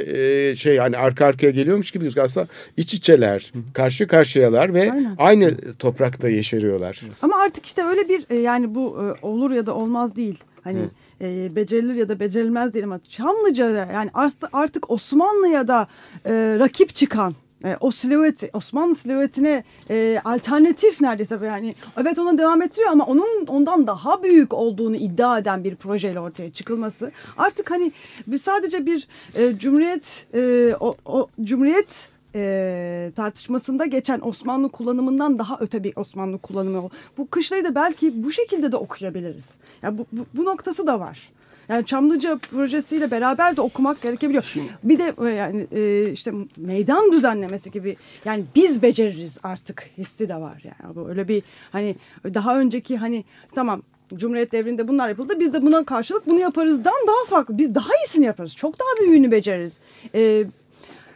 [0.50, 5.14] e, şey hani arka arkaya geliyormuş gibi aslında iç içeler, karşı karşıyalar ve Aynen.
[5.18, 7.02] aynı toprakta yeşeriyorlar.
[7.22, 10.38] Ama artık işte öyle bir e, yani bu e, olur ya da olmaz değil.
[10.64, 10.79] Hani
[11.20, 15.88] e, becerilir ya da becerilmez ama Çamlıca'da yani art- artık Osmanlı'ya da
[16.26, 17.35] e, rakip çıkan
[17.66, 23.46] e, o silüeti Osmanlı silüetine e, alternatif neredeyse yani evet ona devam ettiriyor ama onun
[23.46, 27.92] ondan daha büyük olduğunu iddia eden bir projeyle ortaya çıkılması artık hani
[28.26, 35.57] bir sadece bir e, cumhuriyet e, o, o cumhuriyet e, tartışmasında geçen Osmanlı kullanımından daha
[35.61, 36.88] öte bir Osmanlı kullanımı.
[37.18, 39.55] Bu kışlayı da belki bu şekilde de okuyabiliriz.
[39.83, 41.33] Yani bu, bu, bu noktası da var.
[41.68, 44.55] Yani Çamlıca projesiyle beraber de okumak gerekebiliyor.
[44.85, 50.37] Bir de e, yani e, işte meydan düzenlemesi gibi yani biz beceririz artık hissi de
[50.37, 50.94] var yani.
[50.96, 53.24] Bu öyle bir hani daha önceki hani
[53.55, 53.83] tamam
[54.14, 55.40] Cumhuriyet devrinde bunlar yapıldı.
[55.40, 57.59] Biz de buna karşılık bunu yaparızdan daha farklı.
[57.59, 58.57] Biz daha iyisini yaparız.
[58.57, 59.81] Çok daha büyüğünü beceririz.
[60.14, 60.44] E,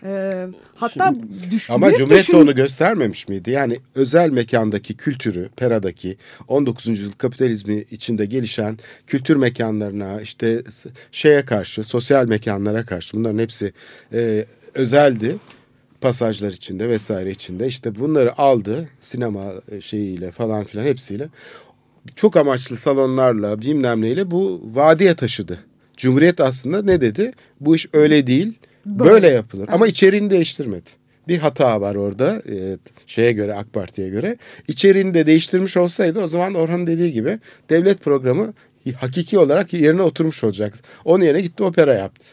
[0.05, 1.15] e, hatta
[1.51, 3.51] düş, Ama Cumhuriyet de düşün- onu göstermemiş miydi?
[3.51, 6.17] Yani özel mekandaki kültürü, Pera'daki
[6.49, 6.87] 19.
[6.87, 10.63] yüzyıl kapitalizmi içinde gelişen kültür mekanlarına, işte
[11.13, 13.73] şeye karşı, sosyal mekanlara karşı bunların hepsi
[14.13, 15.37] e, özeldi.
[16.01, 21.29] Pasajlar içinde vesaire içinde işte bunları aldı sinema e, şeyiyle falan filan hepsiyle
[22.17, 25.59] çok amaçlı salonlarla bilmem neyle bu vadiye taşıdı.
[25.97, 27.33] Cumhuriyet aslında ne dedi?
[27.61, 28.53] Bu iş öyle değil,
[28.87, 29.69] böyle, yapılır.
[29.73, 30.91] Ama içeriğini değiştirmedi.
[31.29, 34.37] Bir hata var orada e, şeye göre AK Parti'ye göre.
[34.69, 37.39] İçeriğini de değiştirmiş olsaydı o zaman Orhan'ın dediği gibi
[37.71, 38.53] devlet programı
[38.97, 40.81] hakiki olarak yerine oturmuş olacaktı.
[41.05, 42.27] Onun yerine gitti opera yaptı.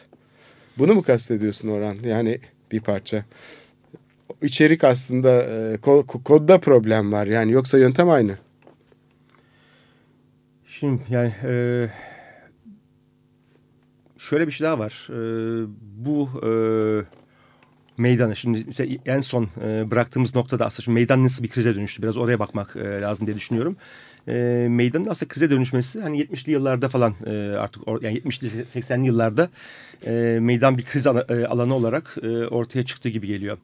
[0.78, 1.96] Bunu mu kastediyorsun Orhan?
[2.04, 2.38] Yani
[2.72, 3.24] bir parça.
[4.42, 8.38] İçerik aslında e, ko- kodda problem var yani yoksa yöntem aynı.
[10.66, 11.88] Şimdi yani e,
[14.30, 15.08] şöyle bir şey daha var.
[15.10, 15.18] E,
[15.80, 16.50] bu e,
[17.98, 22.02] meydanı şimdi mesela en son e, bıraktığımız noktada aslında şimdi meydan nasıl bir krize dönüştü
[22.02, 23.76] biraz oraya bakmak e, lazım diye düşünüyorum.
[24.28, 29.06] E, meydanın aslında krize dönüşmesi hani 70'li yıllarda falan e, artık or, yani 70'li 80'li
[29.06, 29.48] yıllarda
[30.06, 31.10] e, meydan bir kriz e,
[31.46, 33.58] alanı olarak e, ortaya çıktı gibi geliyor.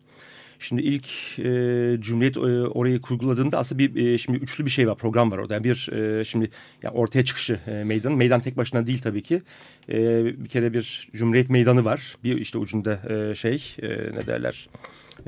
[0.58, 1.06] Şimdi ilk
[1.38, 5.38] e, Cumhuriyet e, orayı kurguladığında aslında bir e, şimdi üçlü bir şey var program var
[5.38, 5.54] orada.
[5.54, 6.50] Yani bir e, şimdi
[6.82, 8.12] yani ortaya çıkışı e, meydan.
[8.12, 9.42] Meydan tek başına değil tabii ki.
[9.88, 12.16] E, bir kere bir Cumhuriyet meydanı var.
[12.24, 14.68] Bir işte ucunda e, şey e, ne derler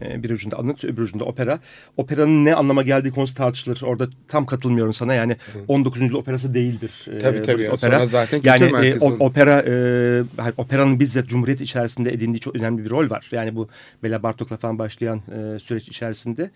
[0.01, 1.59] bir ucunda anıt öbür ucunda opera.
[1.97, 3.83] Operanın ne anlama geldiği konusu tartışılır.
[3.83, 5.37] Orada tam katılmıyorum sana yani
[5.69, 6.03] 19.
[6.03, 7.07] yüzyıl operası değildir.
[7.13, 7.63] e, Tabii tabii.
[7.63, 12.57] buradaki Sonra zaten kültür yani e, merkezi opera e, operanın bizzat Cumhuriyet içerisinde edindiği çok
[12.57, 13.29] önemli bir rol var.
[13.33, 13.69] Yani bu
[14.03, 16.51] Bela Bartok'la falan başlayan e, süreç içerisinde.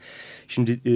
[0.49, 0.93] Şimdi e,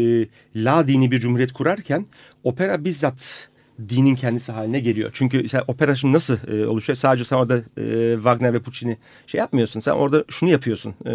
[0.64, 2.06] la dini bir cumhuriyet kurarken
[2.44, 3.48] opera bizzat
[3.88, 5.10] dinin kendisi haline geliyor.
[5.12, 6.96] Çünkü sen opera şimdi nasıl e, oluşuyor?
[6.96, 9.80] Sadece sen orada e, Wagner ve Puccini şey yapmıyorsun.
[9.80, 10.94] Sen orada şunu yapıyorsun.
[11.06, 11.12] E,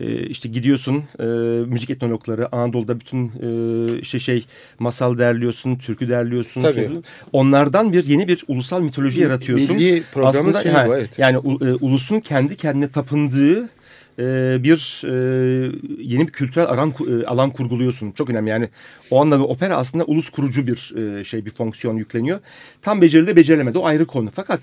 [0.00, 1.24] e, işte gidiyorsun e,
[1.66, 4.46] müzik etnologları Anadolu'da bütün e, işte şey
[4.78, 6.60] masal derliyorsun, türkü derliyorsun.
[6.60, 6.90] Tabii.
[7.32, 9.76] Onlardan bir yeni bir ulusal mitoloji yaratıyorsun.
[9.76, 11.18] Milli programın şeyi ha, bu, evet.
[11.18, 13.68] Yani u- e, ulusun kendi kendine tapındığı
[14.18, 15.12] e, bir e,
[16.00, 18.10] yeni bir kültürel alan, e, alan kurguluyorsun.
[18.12, 18.68] Çok önemli yani
[19.10, 22.40] o anlamda opera aslında ulus kurucu bir e, şey bir fonksiyon yükleniyor.
[22.82, 24.30] Tam becerildi becerilemedi o ayrı konu.
[24.34, 24.60] Fakat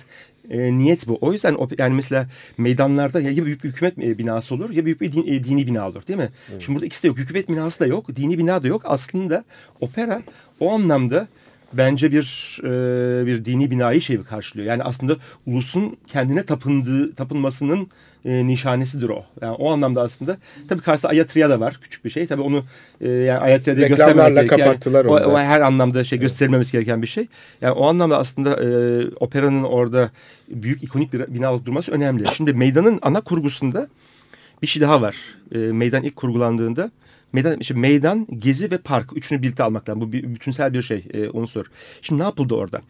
[0.49, 1.17] e, niyet bu.
[1.21, 2.27] O yüzden yani mesela
[2.57, 5.87] meydanlarda ya büyük bir hükümet e, binası olur ya büyük bir din- e, dini bina
[5.89, 6.29] olur değil mi?
[6.59, 7.17] Şimdi burada ikisi de yok.
[7.17, 8.81] Hükümet binası da yok, dini bina da yok.
[8.85, 9.43] Aslında
[9.81, 10.21] opera
[10.59, 11.27] o anlamda
[11.73, 14.67] bence bir e, bir dini binayı şey karşılıyor.
[14.67, 17.87] Yani aslında ulusun kendine tapındığı tapınmasının
[18.25, 19.25] e, nişanesidir o.
[19.41, 20.37] Yani o anlamda aslında
[20.69, 22.27] tabii karşısında Ayatria da var küçük bir şey.
[22.27, 22.63] Tabii onu
[23.01, 27.07] e, yani Ayatria'da göstermemek kapattılar Yani, onu o, o her anlamda şey gösterilmemesi gereken bir
[27.07, 27.27] şey.
[27.61, 28.67] Yani o anlamda aslında e,
[29.19, 30.11] operanın orada
[30.47, 32.27] büyük ikonik bir bina durması önemli.
[32.27, 33.87] Şimdi meydanın ana kurgusunda
[34.61, 35.15] bir şey daha var.
[35.51, 36.91] E, meydan ilk kurgulandığında
[37.33, 40.01] meydan, işte meydan, gezi ve park üçünü birlikte almak lazım.
[40.01, 41.65] Bu bir, bütünsel bir şey e, unsur.
[42.01, 42.81] Şimdi ne yapıldı orada?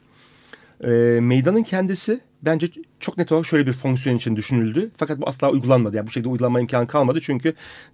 [0.84, 0.90] E,
[1.22, 2.68] meydanın kendisi bence
[3.04, 4.92] çok net olarak şöyle bir fonksiyon için düşünüldü.
[4.98, 5.96] Fakat bu asla uygulanmadı.
[5.96, 7.22] Yani bu şekilde uygulanma imkanı kalmadı.
[7.22, 7.54] Çünkü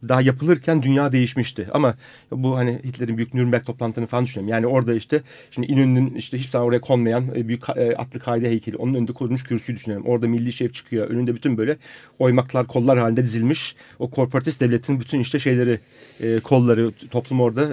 [0.10, 1.67] daha yapılırken dünya değişmişti.
[1.74, 1.95] Ama
[2.32, 4.52] bu hani Hitler'in büyük Nürnberg toplantılarını falan düşünüyorum.
[4.54, 8.50] Yani orada işte şimdi İnönü'nün işte hiç zaman oraya konmayan e, büyük e, atlı kaide
[8.50, 8.78] heykeli.
[8.78, 10.06] Onun önünde kurulmuş kürsüyü düşünelim.
[10.06, 11.08] Orada milli şef çıkıyor.
[11.08, 11.78] Önünde bütün böyle
[12.19, 13.76] oymaklar kollar halinde dizilmiş.
[14.00, 15.80] O korporatist devletin bütün işte şeyleri
[16.19, 17.69] e, kolları toplum orada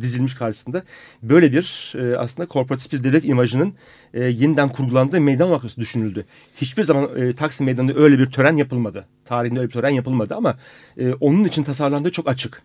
[0.00, 0.82] dizilmiş karşısında.
[1.22, 3.74] Böyle bir aslında korporatist bir devlet imajının
[4.14, 6.24] yeniden kurgulandığı meydan vakası düşünüldü
[6.56, 9.06] hiçbir zaman e, Taksim Meydanı'nda öyle bir tören yapılmadı.
[9.24, 10.58] Tarihinde öyle bir tören yapılmadı ama
[10.98, 12.62] e, onun için tasarlandığı çok açık.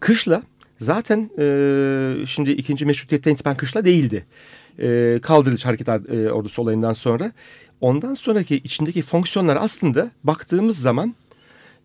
[0.00, 0.42] Kışla
[0.80, 4.26] zaten e, şimdi ikinci meşrutiyetten itibaren kışla değildi.
[4.78, 7.32] E, kaldırılış hareket e, ordusu olayından sonra.
[7.80, 11.14] Ondan sonraki içindeki fonksiyonlar aslında baktığımız zaman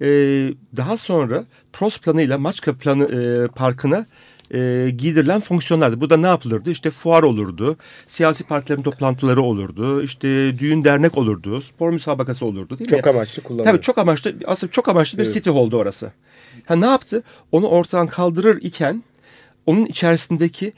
[0.02, 0.08] e,
[0.78, 4.06] daha sonra PROS planıyla Maçka planı e, parkına
[4.54, 6.02] e, giydirilen fonksiyonlardı.
[6.02, 6.72] Bu da ne yapılırdı?
[6.72, 10.28] İşte fuar olurdu, siyasi partilerin toplantıları olurdu, işte
[10.60, 13.12] düğün dernek olurdu, spor müsabakası olurdu değil çok mi?
[13.12, 13.74] amaçlı kullanılıyor.
[13.74, 15.34] Tabii çok amaçlı, aslında çok amaçlı bir evet.
[15.34, 16.12] city hall'du orası.
[16.66, 17.24] Ha, ne yaptı?
[17.52, 19.04] Onu ortadan kaldırır iken
[19.66, 20.74] onun içerisindeki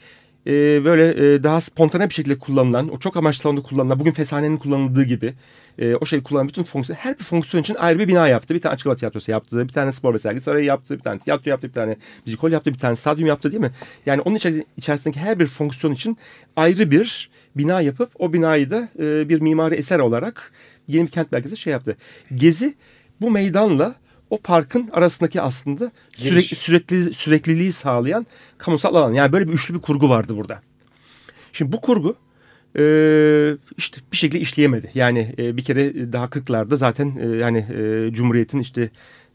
[0.46, 4.56] e, böyle e, daha spontane bir şekilde kullanılan, o çok amaçlı salonda kullanılan, bugün Fesane'nin
[4.56, 5.34] kullanıldığı gibi
[5.78, 8.54] e, o şey kullanan bütün fonksiyon, her bir fonksiyon için ayrı bir bina yaptı.
[8.54, 11.18] Bir tane açık hava tiyatrosu yaptı, bir tane spor ve sergi sarayı yaptı, bir tane
[11.18, 13.70] tiyatro yaptı, bir tane müzikol yaptı, bir tane stadyum yaptı değil mi?
[14.06, 14.38] Yani onun
[14.76, 16.18] içerisindeki her bir fonksiyon için
[16.56, 20.52] ayrı bir bina yapıp o binayı da e, bir mimari eser olarak
[20.88, 21.96] yeni bir kent merkezi şey yaptı.
[22.34, 22.74] Gezi
[23.20, 23.94] bu meydanla
[24.30, 28.26] o parkın arasındaki aslında sürekli, sürekli sürekliliği sağlayan
[28.58, 29.12] kamusal alan.
[29.12, 30.62] Yani böyle bir üçlü bir kurgu vardı burada.
[31.52, 32.16] Şimdi bu kurgu
[32.78, 32.82] e,
[33.76, 34.90] işte bir şekilde işleyemedi.
[34.94, 38.90] Yani e, bir kere daha 40'larda zaten e, yani e, Cumhuriyet'in işte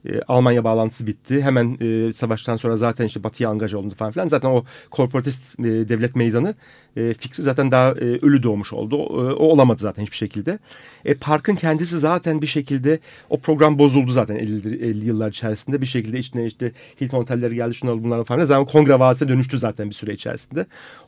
[0.06, 1.42] e, Almanya bağlantısı bitti.
[1.42, 4.28] Hemen e, savaştan sonra zaten işte batıya angaj olundu falan filan.
[4.28, 6.56] Zaten o korporatist e, devlet meydanı
[6.98, 8.98] e, fikri zaten daha e, ölü doğmuş oldu.
[8.98, 10.60] O, e, o olamadı zaten hiçbir şekilde.
[11.06, 15.82] E, parkın kendisi zaten bir şekilde o program bozuldu zaten 50, 50 yıllar içerisinde.
[15.82, 18.46] Bir şekilde içine işte Hilton otelleri geldi şunlar bunlar falan.
[18.46, 20.66] Zaten kongre vadisine dönüştü zaten bir süre içerisinde.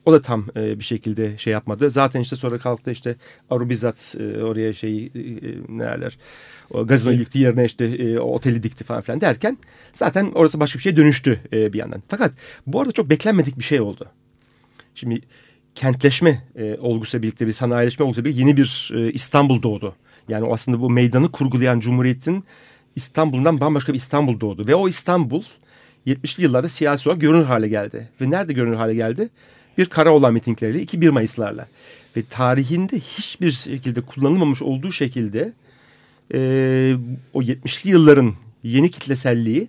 [0.08, 1.92] O da tam e, bir şekilde şey yapmadı.
[1.92, 3.16] Zaten işte sonra kalktı işte
[3.50, 5.12] Aru bizzat e, oraya şey e,
[5.70, 6.18] neler
[6.72, 9.58] o gazinoyu yıktı yerine işte e, o oteli dikti falan filan derken
[9.94, 12.04] zaten orası başka bir şeye dönüştü e, bir yandan.
[12.08, 12.32] Fakat
[12.68, 14.06] bu arada çok beklenmedik bir şey oldu.
[14.96, 15.22] Şimdi
[15.76, 19.96] kentleşme e, olgusuyla birlikte bir sanayileşme olgusuyla birlikte yeni bir e, İstanbul doğdu.
[20.30, 22.44] Yani o aslında bu meydanı kurgulayan Cumhuriyet'in
[22.96, 24.68] İstanbul'dan bambaşka bir İstanbul doğdu.
[24.68, 25.44] Ve o İstanbul
[26.08, 28.10] 70'li yıllarda siyasi olarak görünür hale geldi.
[28.22, 29.30] Ve nerede görünür hale geldi?
[29.78, 31.68] Bir kara olan mitingleriyle, iki 1 Mayıs'larla.
[32.18, 35.54] Ve tarihinde hiçbir şekilde kullanılmamış olduğu şekilde
[36.34, 36.40] e,
[37.34, 39.68] o 70'li yılların yeni kitleselliği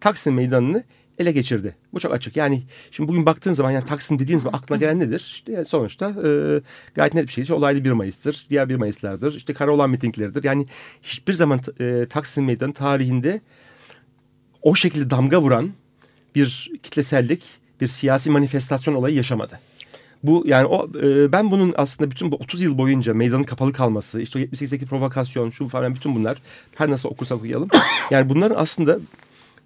[0.00, 0.84] Taksim Meydanı'nı
[1.18, 1.76] ele geçirdi.
[1.92, 2.36] Bu çok açık.
[2.36, 5.30] Yani şimdi bugün baktığın zaman yani Taksim dediğin zaman aklına gelen nedir?
[5.32, 6.60] İşte yani sonuçta e,
[6.94, 7.42] gayet net bir şey.
[7.42, 8.46] İşte olaylı 1 Mayıs'tır.
[8.50, 9.34] Diğer 1 Mayıs'lardır.
[9.34, 10.44] İşte kara olan mitingleridir.
[10.44, 10.66] Yani
[11.02, 13.40] hiçbir zaman e, Taksim Meydanı tarihinde
[14.62, 15.70] o şekilde damga vuran
[16.34, 17.42] bir kitlesellik,
[17.82, 19.58] bir siyasi manifestasyon olayı yaşamadı.
[20.22, 24.20] Bu yani o e, ben bunun aslında bütün bu 30 yıl boyunca meydanın kapalı kalması,
[24.20, 26.38] işte o 78'deki provokasyon, şu falan bütün bunlar
[26.74, 27.68] her nasıl okursak okuyalım.
[28.10, 28.98] Yani bunların aslında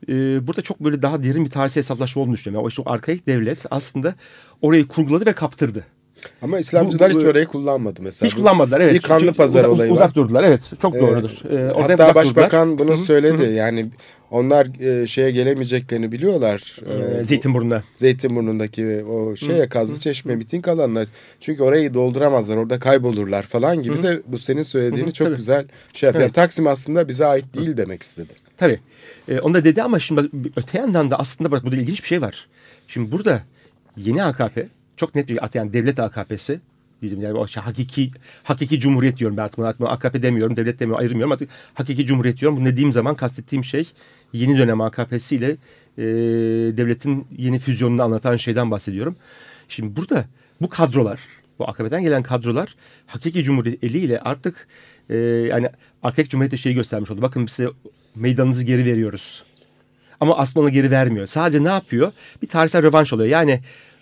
[0.09, 0.13] e,
[0.47, 2.61] burada çok böyle daha derin bir tarihsel hesaplaşma olduğunu düşünüyorum.
[2.61, 4.15] Yani o işte o arkaik devlet aslında
[4.63, 5.85] orayı kurguladı ve kaptırdı.
[6.43, 8.29] Ama İslamcılar bu, bu, hiç orayı kullanmadı mesela.
[8.29, 8.95] Hiç kullanmadılar evet.
[8.95, 10.07] Bir kanlı pazar uzak, olayı uzak var.
[10.07, 11.51] Uzak durdular evet çok ee, doğrudur.
[11.51, 12.89] Ee, hatta başbakan durdular.
[12.89, 13.43] bunu söyledi.
[13.43, 13.53] Hı -hı.
[13.53, 13.87] Yani
[14.31, 16.77] onlar e, şeye gelemeyeceklerini biliyorlar.
[17.21, 17.83] Ee, Zeytinburnu'nda.
[17.97, 21.07] Zeytinburnu'ndaki o şeye Kazlı Çeşme miting alanına.
[21.41, 22.57] Çünkü orayı dolduramazlar.
[22.57, 25.37] Orada kaybolurlar falan gibi Hı de bu senin söylediğini Hı çok tabii.
[25.37, 26.25] güzel şey yapıyor.
[26.25, 26.37] Evet.
[26.37, 28.33] Yani Taksim aslında bize ait değil demek istedi.
[28.57, 28.81] Tabii.
[29.29, 32.23] Ee, onu da dedi ama şimdi öte yandan da aslında bak burada ilginç bir şey
[32.23, 32.49] var.
[32.89, 33.43] Şimdi burada
[33.97, 36.61] yeni AKP çok net bir yani devlet AKP'si
[37.01, 38.11] diyeceğim yani o şey, hakiki
[38.43, 42.57] hakiki cumhuriyet diyorum ben artık bunu AKP demiyorum devlet demiyorum ayırmıyorum artık hakiki cumhuriyet diyorum.
[42.59, 43.93] Bunu dediğim zaman kastettiğim şey
[44.37, 45.57] yeni dönem AKP'si ile
[45.99, 46.05] e,
[46.77, 49.17] devletin yeni füzyonunu anlatan şeyden bahsediyorum.
[49.69, 50.25] Şimdi burada
[50.61, 51.21] bu kadrolar
[51.59, 52.75] bu AKP'den gelen kadrolar
[53.07, 54.69] hakiki cumhuriyet eliyle artık
[55.11, 55.69] e, yani
[56.03, 57.23] arkadaki cumhuriyette şeyi göstermiş oldu.
[57.23, 57.69] Bakın size
[58.15, 59.45] meydanınızı geri veriyoruz.
[60.21, 61.27] Ama aslında onu geri vermiyor.
[61.27, 62.13] Sadece ne yapıyor?
[62.43, 63.29] Bir tarihsel rövanş oluyor.
[63.29, 63.61] Yani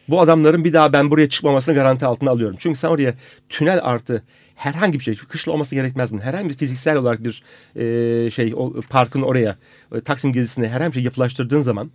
[0.08, 2.56] bu adamların bir daha ben buraya çıkmamasını garanti altına alıyorum.
[2.58, 3.14] Çünkü sen oraya
[3.48, 4.22] tünel artı
[4.54, 6.20] herhangi bir şey kışla olması gerekmez mi?
[6.20, 7.42] Herhangi bir fiziksel olarak bir
[7.76, 9.56] e, şey o parkın oraya
[9.94, 11.90] e, Taksim gezisine herhangi bir şey yapılaştırdığın zaman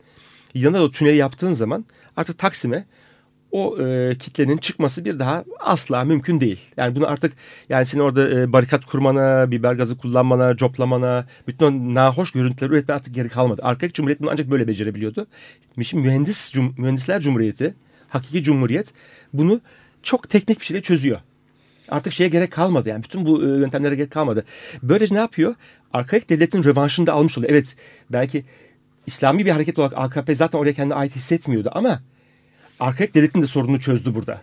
[0.54, 1.86] yanında o tüneli yaptığın zaman
[2.18, 2.86] artık Taksim'e
[3.52, 6.60] o e, kitlenin çıkması bir daha asla mümkün değil.
[6.78, 7.34] Yani bunu artık
[7.70, 12.96] yani senin orada e, barikat kurmana, biber gazı kullanmana, coplamana, bütün o nahoş görüntüleri üretmen
[12.96, 13.62] artık geri kalmadı.
[13.64, 15.28] Arkaik Cumhuriyet bunu ancak böyle becerebiliyordu.
[15.84, 17.76] Şimdi mühendis, cum, mühendisler cumhuriyeti,
[18.10, 18.94] hakiki cumhuriyet
[19.34, 19.62] bunu
[20.04, 21.20] çok teknik bir şekilde çözüyor.
[21.92, 24.46] Artık şeye gerek kalmadı yani bütün bu e, yöntemlere gerek kalmadı.
[24.84, 25.56] Böylece ne yapıyor?
[25.94, 27.52] Arkaik devletin rövanşını da almış oluyor.
[27.52, 27.76] Evet
[28.10, 28.46] belki
[29.08, 32.02] İslami bir hareket olarak AKP zaten oraya kendine ait hissetmiyordu ama
[32.80, 34.42] arkaik devletin de sorununu çözdü burada.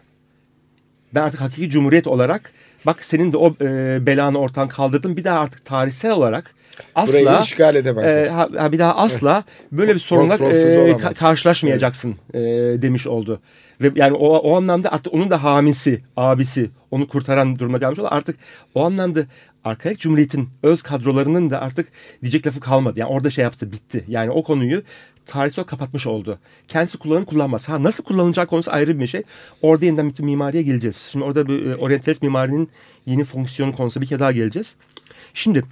[1.14, 2.52] Ben artık hakiki cumhuriyet olarak
[2.87, 5.16] bak senin de o e, belanı ortadan kaldırdım.
[5.16, 6.54] Bir daha artık tarihsel olarak
[6.94, 8.18] asla Burayı işgal edemezsin.
[8.24, 12.38] e, ha, bir daha asla böyle bir sorunla e, ka- karşılaşmayacaksın e,
[12.82, 13.40] demiş oldu.
[13.80, 18.08] Ve yani o, o anlamda artık onun da hamisi, abisi onu kurtaran duruma gelmiş oldu.
[18.10, 18.36] Artık
[18.74, 19.26] o anlamda
[19.64, 21.88] Arkaik Cumhuriyet'in öz kadrolarının da artık
[22.22, 23.00] diyecek lafı kalmadı.
[23.00, 24.04] Yani orada şey yaptı bitti.
[24.08, 24.82] Yani o konuyu
[25.26, 26.38] tarihsel kapatmış oldu.
[26.68, 27.68] Kendisi kullanır kullanmaz.
[27.68, 29.22] Ha nasıl kullanılacağı konusu ayrı bir şey.
[29.62, 31.08] Orada yeniden bütün mimariye geleceğiz.
[31.12, 32.70] Şimdi orada bir e, oryantalist mimarinin
[33.06, 34.76] yeni fonksiyonu konusu bir kere daha geleceğiz.
[35.34, 35.64] Şimdi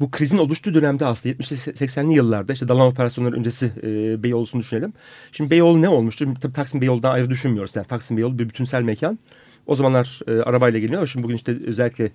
[0.00, 4.92] bu krizin oluştuğu dönemde aslında 70-80'li yıllarda işte Dalan operasyonları öncesi e, Beyoğlu'sunu düşünelim.
[5.32, 6.34] Şimdi Beyoğlu ne olmuştu?
[6.40, 7.76] Tabii Taksim Beyoğlu'dan ayrı düşünmüyoruz.
[7.76, 9.18] Yani Taksim Beyoğlu bir bütünsel mekan.
[9.66, 12.12] O zamanlar e, arabayla geliniyor ama şimdi bugün işte özellikle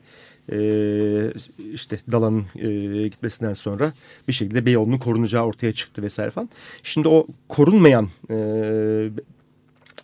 [0.51, 0.57] e,
[1.73, 3.93] işte Dalan'ın e, gitmesinden sonra
[4.27, 6.49] bir şekilde Beyoğlu'nun korunacağı ortaya çıktı vesaire falan.
[6.83, 8.35] Şimdi o korunmayan e,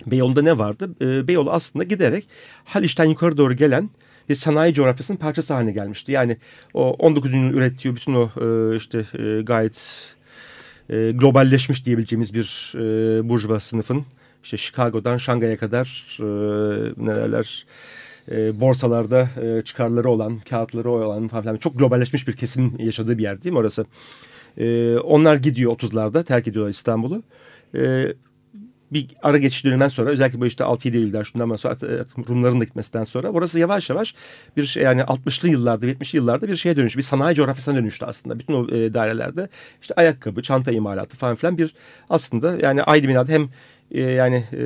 [0.05, 0.89] Beyoğlu'nda ne vardı?
[1.01, 2.27] E, Beyoğlu aslında giderek
[2.65, 3.89] Haliç'ten yukarı doğru gelen
[4.29, 6.11] bir sanayi coğrafyasının parçası haline gelmişti.
[6.11, 6.37] Yani
[6.73, 7.33] o 19.
[7.33, 10.07] yüzyılın ürettiği bütün o e, işte e, gayet
[10.89, 12.73] e, globalleşmiş diyebileceğimiz bir
[13.29, 14.05] burjuva sınıfın
[14.43, 16.25] işte Chicago'dan Şangay'a kadar e,
[16.97, 17.65] ne derler
[18.31, 19.29] e, borsalarda
[19.65, 23.59] çıkarları olan, kağıtları olan falan filan çok globalleşmiş bir kesimin yaşadığı bir yer değil mi
[23.59, 23.85] orası?
[25.03, 27.23] Onlar gidiyor 30'larda terk ediyorlar İstanbul'u.
[28.91, 31.77] Bir ara geçiş döneminden sonra özellikle bu işte 6-7 Eylül'den şundan sonra
[32.29, 34.15] Rumların da gitmesinden sonra orası yavaş yavaş
[34.57, 36.97] bir şey yani 60'lı yıllarda 70'li yıllarda bir şeye dönüştü.
[36.97, 38.39] Bir sanayi coğrafyasına dönüştü aslında.
[38.39, 39.49] Bütün o e, dairelerde
[39.81, 41.73] işte ayakkabı, çanta imalatı falan filan bir
[42.09, 43.49] aslında yani aynı binada hem
[43.91, 44.63] e, yani e,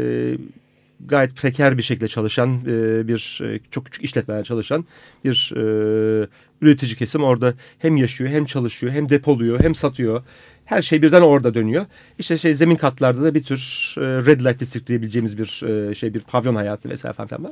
[1.06, 4.86] gayet preker bir şekilde çalışan e, bir e, çok küçük işletmeler çalışan
[5.26, 6.28] bir e,
[6.62, 10.24] üretici kesim orada hem yaşıyor hem çalışıyor hem depoluyor hem satıyor.
[10.72, 11.86] Her şey birden orada dönüyor.
[12.20, 13.60] İşte şey zemin katlarda da bir tür
[13.98, 17.52] e, red light district diyebileceğimiz bir e, şey bir pavyon hayatı vesaire falan var.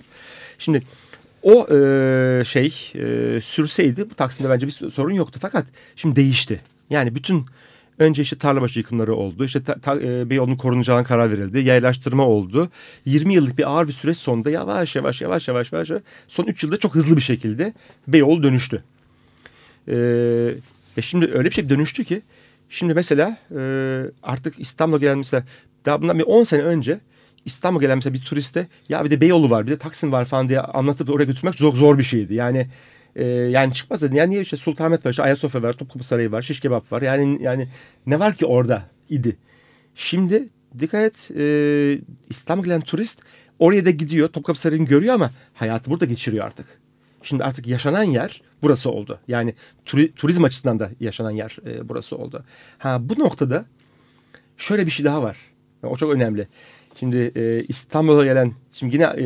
[0.58, 0.82] Şimdi
[1.44, 6.62] o e, şey e, sürseydi bu Taksim'de bence bir sorun yoktu fakat şimdi değişti.
[6.90, 7.46] Yani bütün
[8.00, 9.46] önce işte tarlabaşı yıkımları oldu.
[9.46, 11.60] İşte ta, ta, e, Beyoğlu'nun korunacağına karar verildi.
[11.60, 12.70] Yaylaştırma oldu.
[13.06, 15.92] 20 yıllık bir ağır bir süreç sonunda yavaş yavaş yavaş yavaş yavaş
[16.28, 17.74] son 3 yılda çok hızlı bir şekilde
[18.08, 18.84] Beyoğlu dönüştü.
[19.88, 19.96] E,
[20.98, 22.22] e şimdi öyle bir şey dönüştü ki
[22.70, 23.62] Şimdi mesela e,
[24.24, 25.44] artık İstanbul'a gelen mesela
[25.86, 27.00] daha bundan bir 10 sene önce
[27.46, 30.50] İstanbul'a gelen mesela bir turiste ya bir de Beyoğlu var bir de Taksim var falan
[30.50, 32.34] diye anlatıp oraya götürmek çok zor bir şeydi.
[32.34, 32.68] Yani
[33.16, 34.16] e, yani çıkmaz dedi.
[34.16, 37.02] Yani niye işte Sultanahmet var, işte Ayasofya var, Topkapı Sarayı var, Şiş Kebap var.
[37.02, 37.68] Yani yani
[38.06, 39.38] ne var ki orada idi.
[39.96, 41.46] Şimdi dikkat et e,
[42.30, 43.20] İstanbul'a gelen turist
[43.60, 46.79] oraya da gidiyor Topkapı Sarayı'nı görüyor ama hayatı burada geçiriyor artık.
[47.24, 49.20] Şimdi artık yaşanan yer burası oldu.
[49.28, 49.54] Yani
[49.86, 52.44] turi, turizm açısından da yaşanan yer e, burası oldu.
[52.78, 53.66] Ha bu noktada
[54.58, 55.38] şöyle bir şey daha var.
[55.84, 56.48] O çok önemli.
[57.00, 59.26] Şimdi e, İstanbul'a gelen şimdi yine e,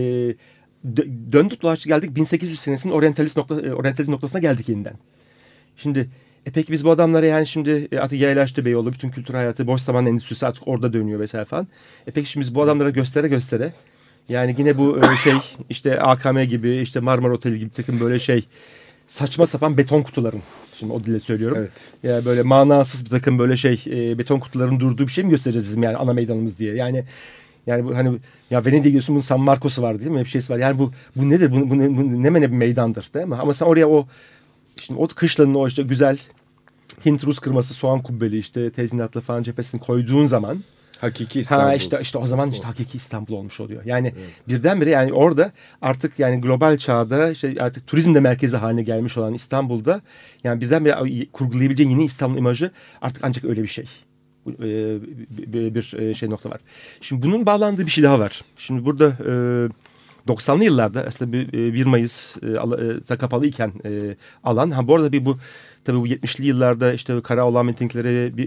[1.32, 4.94] döndük dolaştık geldik 1800 senesinin oryantalist, nokta, e, oryantalist noktasına geldik yeniden.
[5.78, 6.10] Şimdi
[6.46, 9.82] e peki biz bu adamlara yani şimdi e, artık yaylaştı Beyoğlu bütün kültür hayatı boş
[9.82, 11.68] zaman endüstrisi artık orada dönüyor vesaire falan.
[12.08, 13.74] E peki şimdi biz bu adamlara göstere göstere
[14.30, 15.34] yani yine bu e, şey
[15.70, 18.46] işte AKM gibi işte Marmara Oteli gibi takım böyle şey
[19.08, 20.42] saçma sapan beton kutuların.
[20.80, 21.58] Şimdi o dille söylüyorum.
[21.60, 21.72] Evet.
[22.04, 25.30] Ya yani böyle manasız bir takım böyle şey e, beton kutuların durduğu bir şey mi
[25.30, 26.76] göstereceğiz bizim yani ana meydanımız diye.
[26.76, 27.06] Yani
[27.68, 28.18] yani bu hani
[28.50, 30.20] ya Venedik'e gidiyorsun bunun San Marcos'u var değil mi?
[30.20, 30.58] Bir şeysi var.
[30.58, 31.52] Yani bu bu nedir?
[31.52, 33.36] Bu, bu, ne, bu ne mene bir meydandır değil mi?
[33.36, 34.08] Ama sen oraya o
[34.82, 36.18] şimdi o kışlanın o işte güzel
[37.06, 40.64] Hint Rus kırması soğan kubbeli işte tezinatlı falan cephesini koyduğun zaman
[41.04, 41.64] Hakiki İstanbul.
[41.64, 43.86] Ha işte işte o zaman işte hakiki İstanbul olmuş oluyor.
[43.86, 44.48] Yani evet.
[44.48, 49.34] birdenbire yani orada artık yani global çağda işte artık turizm de merkezi haline gelmiş olan
[49.34, 50.02] İstanbul'da
[50.44, 53.86] yani birdenbire kurgulayabileceğin yeni İstanbul imajı artık ancak öyle bir şey.
[54.48, 56.62] Bir şey nokta var.
[57.02, 58.42] Şimdi bunun bağlandığı bir şey daha var.
[58.58, 59.18] Şimdi burada
[60.28, 62.36] 90'lı yıllarda aslında 1 Mayıs
[63.20, 63.74] kapalı iken
[64.44, 65.38] alan ha bu arada bir bu
[65.86, 68.38] Tabii bu 70'li yıllarda işte kara olan mitingleri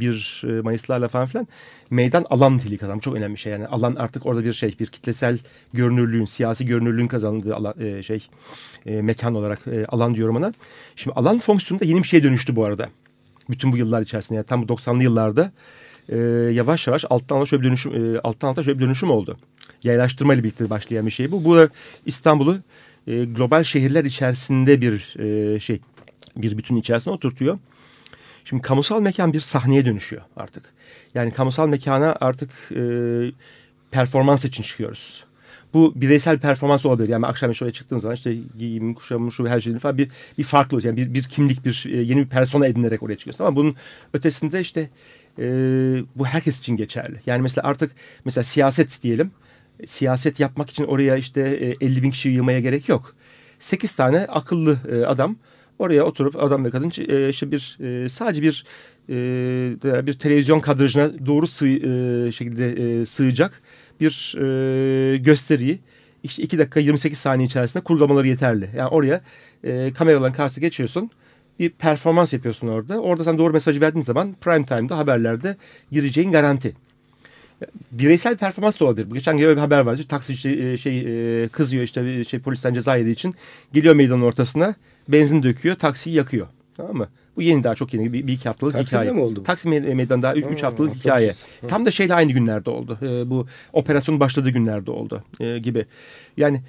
[0.00, 1.48] bir Mayıslarla falan filan
[1.90, 3.00] meydan alan niteliği kazandı.
[3.00, 5.38] Çok önemli bir şey yani alan artık orada bir şey bir kitlesel
[5.72, 8.26] görünürlüğün siyasi görünürlüğün kazandığı alan, şey
[8.84, 10.52] mekan olarak alan diyorum ona.
[10.96, 12.88] Şimdi alan fonksiyonu da yeni bir şeye dönüştü bu arada.
[13.50, 15.52] Bütün bu yıllar içerisinde yani tam bu 90'lı yıllarda
[16.52, 19.36] yavaş yavaş alttan alta şöyle bir dönüşüm alttan alta şöyle bir dönüşüm oldu.
[19.82, 21.44] yaylaştırma ile birlikte başlayan bir şey bu.
[21.44, 21.68] Bu da
[22.06, 22.58] İstanbul'u
[23.06, 25.80] e, global şehirler içerisinde bir e, şey
[26.36, 27.58] bir bütün içerisine oturtuyor.
[28.44, 30.64] Şimdi kamusal mekan bir sahneye dönüşüyor artık.
[31.14, 32.82] Yani kamusal mekana artık e,
[33.90, 35.24] performans için çıkıyoruz.
[35.74, 37.08] Bu bireysel performans olabilir.
[37.08, 40.86] Yani akşam şuraya çıktığın zaman işte giyim, kuşamım, şu her şeyin falan bir, bir farklı
[40.86, 43.44] yani bir, bir kimlik, bir e, yeni bir persona edinerek oraya çıkıyorsun.
[43.44, 43.76] Ama bunun
[44.12, 44.90] ötesinde işte
[45.38, 45.44] e,
[46.16, 47.20] bu herkes için geçerli.
[47.26, 47.92] Yani mesela artık
[48.24, 49.30] mesela siyaset diyelim.
[49.86, 51.40] Siyaset yapmak için oraya işte
[51.80, 53.14] e, 50 bin kişi yığmaya gerek yok.
[53.58, 55.36] 8 tane akıllı e, adam
[55.78, 58.64] oraya oturup adam ve kadın e, işte bir e, sadece bir
[59.08, 63.62] e, bir televizyon kadrajına doğru sığ, şekilde sığacak
[64.00, 64.34] bir
[65.16, 65.78] gösteriyi
[66.22, 68.70] işte 2 dakika 28 saniye içerisinde kurgulamaları yeterli.
[68.76, 69.20] Yani oraya
[69.64, 71.10] e, kameraların karşısına geçiyorsun.
[71.58, 73.00] Bir performans yapıyorsun orada.
[73.00, 75.56] Orada sen doğru mesajı verdiğin zaman prime time'da haberlerde
[75.92, 76.72] gireceğin garanti.
[77.92, 79.06] Bireysel performans da olabilir.
[79.12, 79.98] Geçen gün bir haber var.
[80.08, 83.34] Taksici şey kızıyor işte şey polisten ceza yediği için
[83.72, 84.74] geliyor meydanın ortasına
[85.08, 86.46] benzin döküyor, taksiyi yakıyor.
[86.76, 87.08] Tamam mı?
[87.36, 89.16] Bu yeni daha çok yeni bir, bir iki haftalık Taksim'de hikaye.
[89.16, 89.42] mi oldu?
[89.44, 91.30] Taksim meydan daha üç, üç haftalık hikaye.
[91.60, 91.66] Ha.
[91.68, 92.98] Tam da şeyle aynı günlerde oldu.
[93.02, 95.86] Ee, bu operasyon başladığı günlerde oldu ee, gibi.
[96.36, 96.62] Yani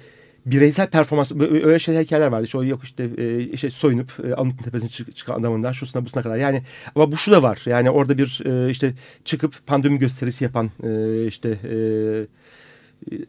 [0.46, 2.44] bireysel performans öyle şeyler hikayeler vardı.
[2.44, 6.22] İşte o yok işte, e, işte soyunup e, anıtın tepesine çık, çıkan adamından şusuna busuna
[6.22, 6.36] kadar.
[6.36, 6.62] Yani
[6.94, 7.62] ama bu şu da var.
[7.66, 11.76] Yani orada bir e, işte çıkıp pandemi gösterisi yapan e, işte e,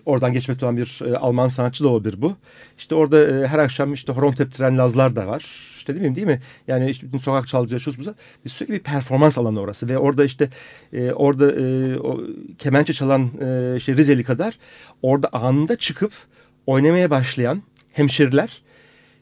[0.05, 2.35] oradan geçmekte olan bir e, Alman sanatçı da olabilir bu.
[2.77, 5.45] İşte orada e, her akşam işte horon teptiren Lazlar da var.
[5.77, 6.41] İşte değil mi değil mi?
[6.67, 10.49] Yani işte bütün sokak çalgıcı şu bu sürekli bir performans alanı orası ve orada işte
[10.93, 12.21] e, orada e, o
[12.57, 14.59] kemençe çalan e, şey Rizeli kadar
[15.01, 16.11] orada anında çıkıp
[16.65, 18.61] oynamaya başlayan hemşeriler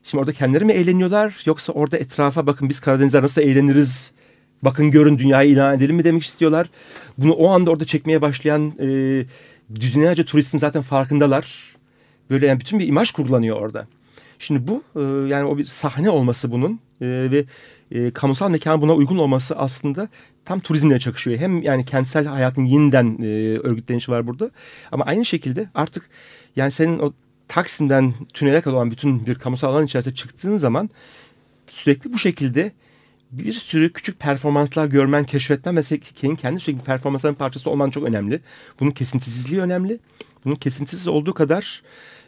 [0.03, 4.15] şimdi orada kendileri mi eğleniyorlar yoksa orada etrafa bakın biz Karadenizler nasıl eğleniriz
[4.61, 6.69] bakın görün dünyayı ilan edelim mi demek istiyorlar.
[7.17, 8.87] Bunu o anda orada çekmeye başlayan e,
[9.75, 11.75] düzinlerce turistin zaten farkındalar.
[12.29, 13.87] Böyle yani bütün bir imaj kurgulanıyor orada.
[14.39, 17.45] Şimdi bu e, yani o bir sahne olması bunun e, ve
[17.91, 20.09] e, kamusal mekan buna uygun olması aslında
[20.45, 21.37] tam turizmle çakışıyor.
[21.37, 24.51] Hem yani kentsel hayatın yeniden e, örgütlenişi var burada
[24.91, 26.09] ama aynı şekilde artık
[26.55, 27.13] yani senin o
[27.47, 30.89] Taksim'den tünele kadar olan bütün bir kamusal alan içerisinde çıktığın zaman
[31.67, 32.71] sürekli bu şekilde
[33.39, 38.41] bir sürü küçük performanslar görmen, keşfetmen ve senin kendi sürekli performansların parçası olman çok önemli.
[38.79, 39.99] Bunun kesintisizliği önemli.
[40.45, 41.81] Bunun kesintisiz olduğu kadar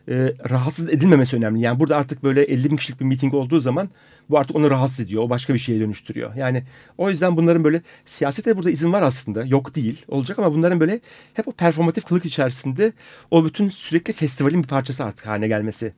[0.09, 1.61] e, rahatsız edilmemesi önemli.
[1.61, 3.89] Yani burada artık böyle 50 bin kişilik bir miting olduğu zaman
[4.29, 5.23] bu artık onu rahatsız ediyor.
[5.23, 6.35] O başka bir şeye dönüştürüyor.
[6.35, 6.63] Yani
[6.97, 9.45] o yüzden bunların böyle siyasete burada izin var aslında.
[9.45, 10.05] Yok değil.
[10.07, 10.99] Olacak ama bunların böyle
[11.33, 12.93] hep o performatif kılık içerisinde
[13.31, 15.93] o bütün sürekli festivalin bir parçası artık haline gelmesi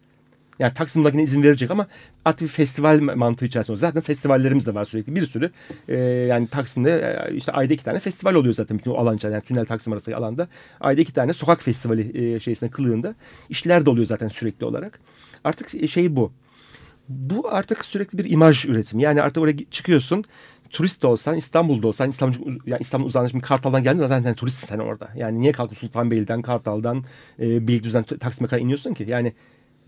[0.60, 1.88] yani Taksim Lagin'e izin verecek ama
[2.26, 3.78] artık bir festival mantığı içerisinde.
[3.78, 5.52] Zaten festivallerimiz de var sürekli bir sürü.
[5.88, 9.42] E, yani Taksim'de e, işte ayda iki tane festival oluyor zaten bütün o alan yani
[9.42, 10.48] tünel Taksim arası alanda.
[10.82, 13.16] Ayda iki tane sokak festivali e, şeysine kılığında
[13.50, 15.00] işler de oluyor zaten sürekli olarak.
[15.44, 16.32] Artık şey bu.
[17.10, 19.04] Bu artık sürekli bir imaj üretimi.
[19.04, 20.24] Yani artık oraya çıkıyorsun
[20.70, 24.68] turist de olsan İstanbul'da olsan İstanbul, yani İstanbul uzanmış şimdi Kartal'dan geldin zaten yani turistsin
[24.68, 25.10] sen orada.
[25.16, 27.04] Yani niye kalkıp Sultanbeyli'den Kartal'dan
[27.40, 29.06] e, Beylikdüzü'den Taksim'e kadar iniyorsun ki?
[29.08, 29.34] Yani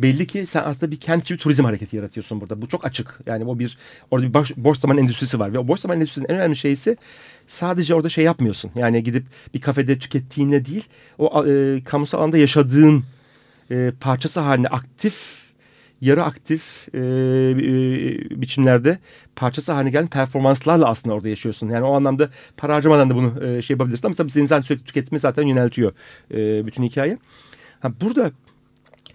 [0.01, 2.61] belli ki sen aslında bir kentçi bir turizm hareketi yaratıyorsun burada.
[2.61, 3.19] Bu çok açık.
[3.25, 3.77] Yani o bir
[4.11, 6.97] orada bir boş, boş zaman endüstrisi var ve o boş zaman endüstrisinin en önemli şeysi
[7.47, 8.71] sadece orada şey yapmıyorsun.
[8.75, 10.85] Yani gidip bir kafede tükettiğinle değil
[11.17, 13.03] o e, kamusal alanda yaşadığın
[13.71, 15.41] e, parçası haline aktif
[16.01, 18.97] yarı aktif e, e, biçimlerde
[19.35, 21.69] parçası haline gelen performanslarla aslında orada yaşıyorsun.
[21.69, 25.19] Yani o anlamda para harcamadan da bunu e, şey yapabilirsin ama tabii senin sürekli tüketimi
[25.19, 25.93] zaten yöneltiyor
[26.31, 27.17] e, bütün hikaye.
[27.79, 28.31] Ha, burada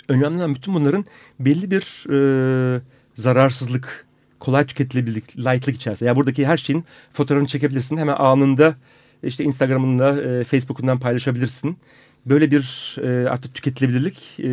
[0.09, 1.05] önemli olan bütün bunların
[1.41, 2.81] belli bir e,
[3.15, 4.07] zararsızlık,
[4.39, 6.09] kolay tüketilebilirlik, lightlık içerisinde.
[6.09, 7.97] Yani buradaki her şeyin fotoğrafını çekebilirsin.
[7.97, 8.77] Hemen anında
[9.23, 11.79] işte Instagram'ında, e, Facebook'undan paylaşabilirsin.
[12.27, 14.49] Böyle bir e, artık tüketilebilirlik e,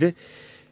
[0.00, 0.14] ve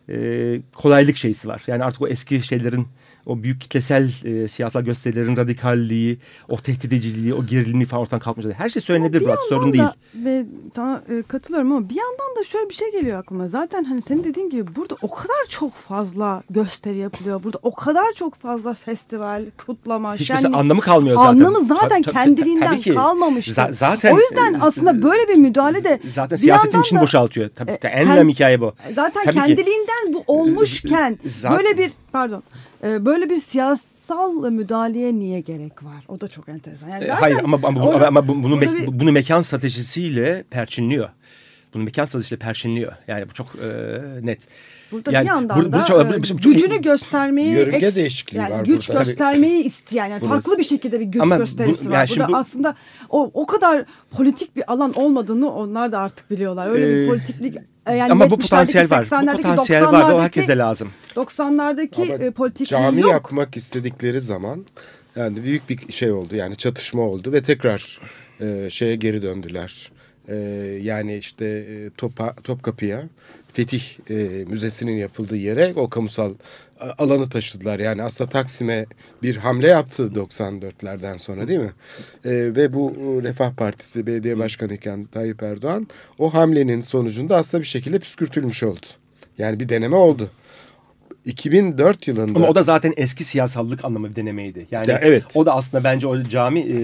[0.08, 1.62] e, kolaylık şeysi var.
[1.66, 2.86] Yani artık o eski şeylerin
[3.26, 6.18] o büyük kitlesel e, siyasal gösterilerin radikalliği,
[6.48, 8.46] o tehdit ediciliği, o gerilimi falan ortadan kalkmış.
[8.56, 9.84] Her şey söylenebilir Burak, sorun değil.
[10.14, 10.44] Ve
[10.74, 13.48] sana e, katılıyorum ama bir yandan da şöyle bir şey geliyor aklıma.
[13.48, 17.42] Zaten hani senin dediğin gibi burada o kadar çok fazla gösteri yapılıyor.
[17.42, 20.54] Burada o kadar çok fazla festival, kutlama, Hiçbir şenlik.
[20.56, 21.28] anlamı kalmıyor zaten.
[21.28, 23.46] Anlamı zaten tabii, kendiliğinden kalmamış.
[23.52, 24.14] Z zaten.
[24.14, 27.50] O yüzden aslında böyle bir müdahale de zaten siyasetin içini boşaltıyor.
[27.54, 28.72] Tabii, e, en önemli hikaye bu.
[28.94, 30.12] Zaten tabii kendiliğinden ki.
[30.14, 32.42] bu olmuşken zaten, böyle bir pardon
[32.82, 36.04] böyle bir siyasal müdahaleye niye gerek var?
[36.08, 36.88] O da çok enteresan.
[36.88, 39.00] Yani e, Hayır ama, ama, bu, ama bunu, me, bir...
[39.00, 41.08] bunu mekan stratejisiyle perçinliyor.
[41.74, 42.92] Bunu mekansal işte perşinliyor.
[43.08, 43.68] Yani bu çok e,
[44.22, 44.46] net.
[44.92, 47.94] Burada Yani bir yandan bu- bu da çok- e, bu çok- gücünü göstermeyi Yörünge eks-
[47.96, 49.02] değişikliği yani var güç burada.
[49.02, 50.34] göstermeyi isteyen yani Burası.
[50.48, 52.06] farklı bir şekilde bir güç Ama bu- gösterisi yani var.
[52.06, 52.74] şimdi Burada bu- aslında
[53.10, 56.68] o o kadar politik bir alan olmadığını onlar da artık biliyorlar.
[56.68, 57.56] Öyle bir Ee, politiklik
[57.86, 59.00] e, yani Ama bu 70'lerdeki, potansiyel var.
[59.10, 60.90] Bu 80'lerdeki, potansiyel var ve o 90'lardaki herkese lazım.
[61.16, 63.10] 90'lardaki Ama e, politikliği cami yok.
[63.12, 64.66] yapmak istedikleri zaman
[65.16, 68.00] yani büyük bir şey oldu yani çatışma oldu ve tekrar
[68.40, 69.90] e, şeye geri döndüler.
[70.30, 70.36] E,
[70.82, 73.02] yani işte e, Topa, Topkapı'ya
[73.52, 74.14] Fetih e,
[74.44, 76.34] Müzesi'nin yapıldığı yere o kamusal
[76.80, 77.78] a- alanı taşıdılar.
[77.80, 78.86] Yani aslında Taksim'e
[79.22, 81.70] bir hamle yaptı 94'lerden sonra değil mi?
[82.24, 85.86] E, ve bu e, Refah Partisi belediye başkanı iken Tayyip Erdoğan
[86.18, 88.86] o hamlenin sonucunda aslında bir şekilde püskürtülmüş oldu.
[89.38, 90.30] Yani bir deneme oldu.
[91.24, 94.66] 2004 yılında Ama o da zaten eski siyasallık anlamı bir denemeydi.
[94.70, 95.24] Yani Ya, evet.
[95.34, 96.76] o da aslında bence o cami e,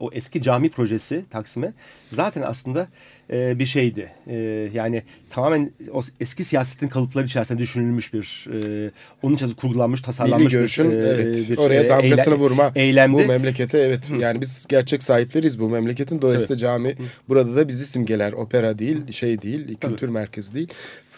[0.00, 1.72] o eski cami projesi Taksim'e
[2.10, 2.88] zaten aslında
[3.32, 4.10] e, bir şeydi.
[4.26, 4.34] E,
[4.74, 8.90] yani tamamen o eski siyasetin kalıpları içerisinde düşünülmüş bir e,
[9.22, 12.72] onun için kurgulanmış, tasarlanmış Milli görüşün bir, e, evet bir, oraya e, damgasını eyle- vurma
[12.74, 13.24] eylemdi.
[13.24, 16.94] bu memlekete evet yani biz gerçek sahipleriz bu memleketin dolayısıyla cami
[17.28, 20.68] burada da bizi simgeler opera değil şey değil kültür merkezi değil.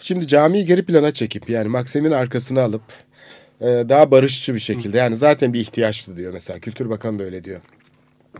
[0.01, 2.83] Şimdi camiyi geri plana çekip yani Maksim'in arkasına alıp
[3.61, 7.45] e, daha barışçı bir şekilde yani zaten bir ihtiyaçtı diyor mesela Kültür Bakanı da öyle
[7.45, 7.61] diyor.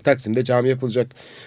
[0.05, 1.07] Taksim'de cami yapılacak.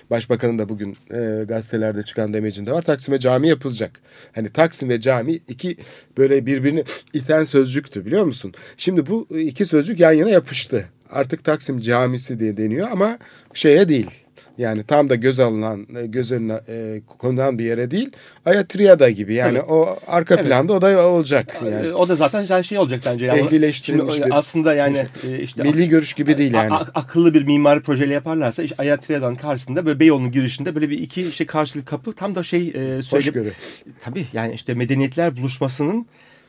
[0.10, 2.82] Başbakanın da bugün e, gazetelerde çıkan demecinde var.
[2.82, 4.00] Taksim'e cami yapılacak.
[4.36, 5.78] Hani Taksim ve cami iki
[6.18, 6.84] böyle birbirini
[7.14, 8.54] iten sözcüktü biliyor musun?
[8.78, 10.86] Şimdi bu iki sözcük yan yana yapıştı.
[11.10, 13.18] Artık Taksim camisi diye deniyor ama
[13.54, 14.27] şeye değil.
[14.58, 18.10] Yani tam da göz alınan, e, göz önüne e, konulan bir yere değil.
[18.46, 19.72] Ayatriyada gibi yani Tabii.
[19.72, 20.46] o arka Evet.
[20.46, 21.58] planda o da olacak.
[21.72, 23.26] Yani E, O da zaten yani şey olacak bence.
[23.26, 26.74] Yani, Ehlileştirilmiş Şimdi bir- aslında yani e, işte milli görüş gibi değil yani.
[26.74, 31.48] Akıllı bir mimari projeyle yaparlarsa işte Ayatriya'dan karşısında böyle Beyoğlu'nun girişinde böyle bir iki şey
[31.48, 33.52] karşılıklı kapı tam da şey e, söyle- Hoşgörü.
[34.00, 36.06] Tabii yani işte medeniyetler buluşmasının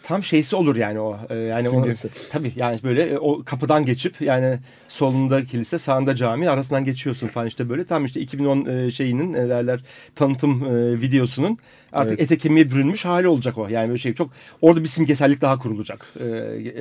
[0.08, 1.18] tam şeysi olur yani o.
[1.30, 2.08] E, yani Simgesi.
[2.08, 7.28] O, tabii yani böyle e, o kapıdan geçip yani solunda kilise sağında cami arasından geçiyorsun
[7.28, 9.80] falan işte böyle tam işte 2010 e, şeyinin ne derler
[10.14, 11.58] tanıtım e, videosunun
[11.92, 12.22] artık Evet.
[12.22, 13.68] ete kemiğe bürünmüş hali olacak o.
[13.68, 14.30] Yani böyle şey çok
[14.60, 16.24] orada bir simgesellik daha kurulacak e,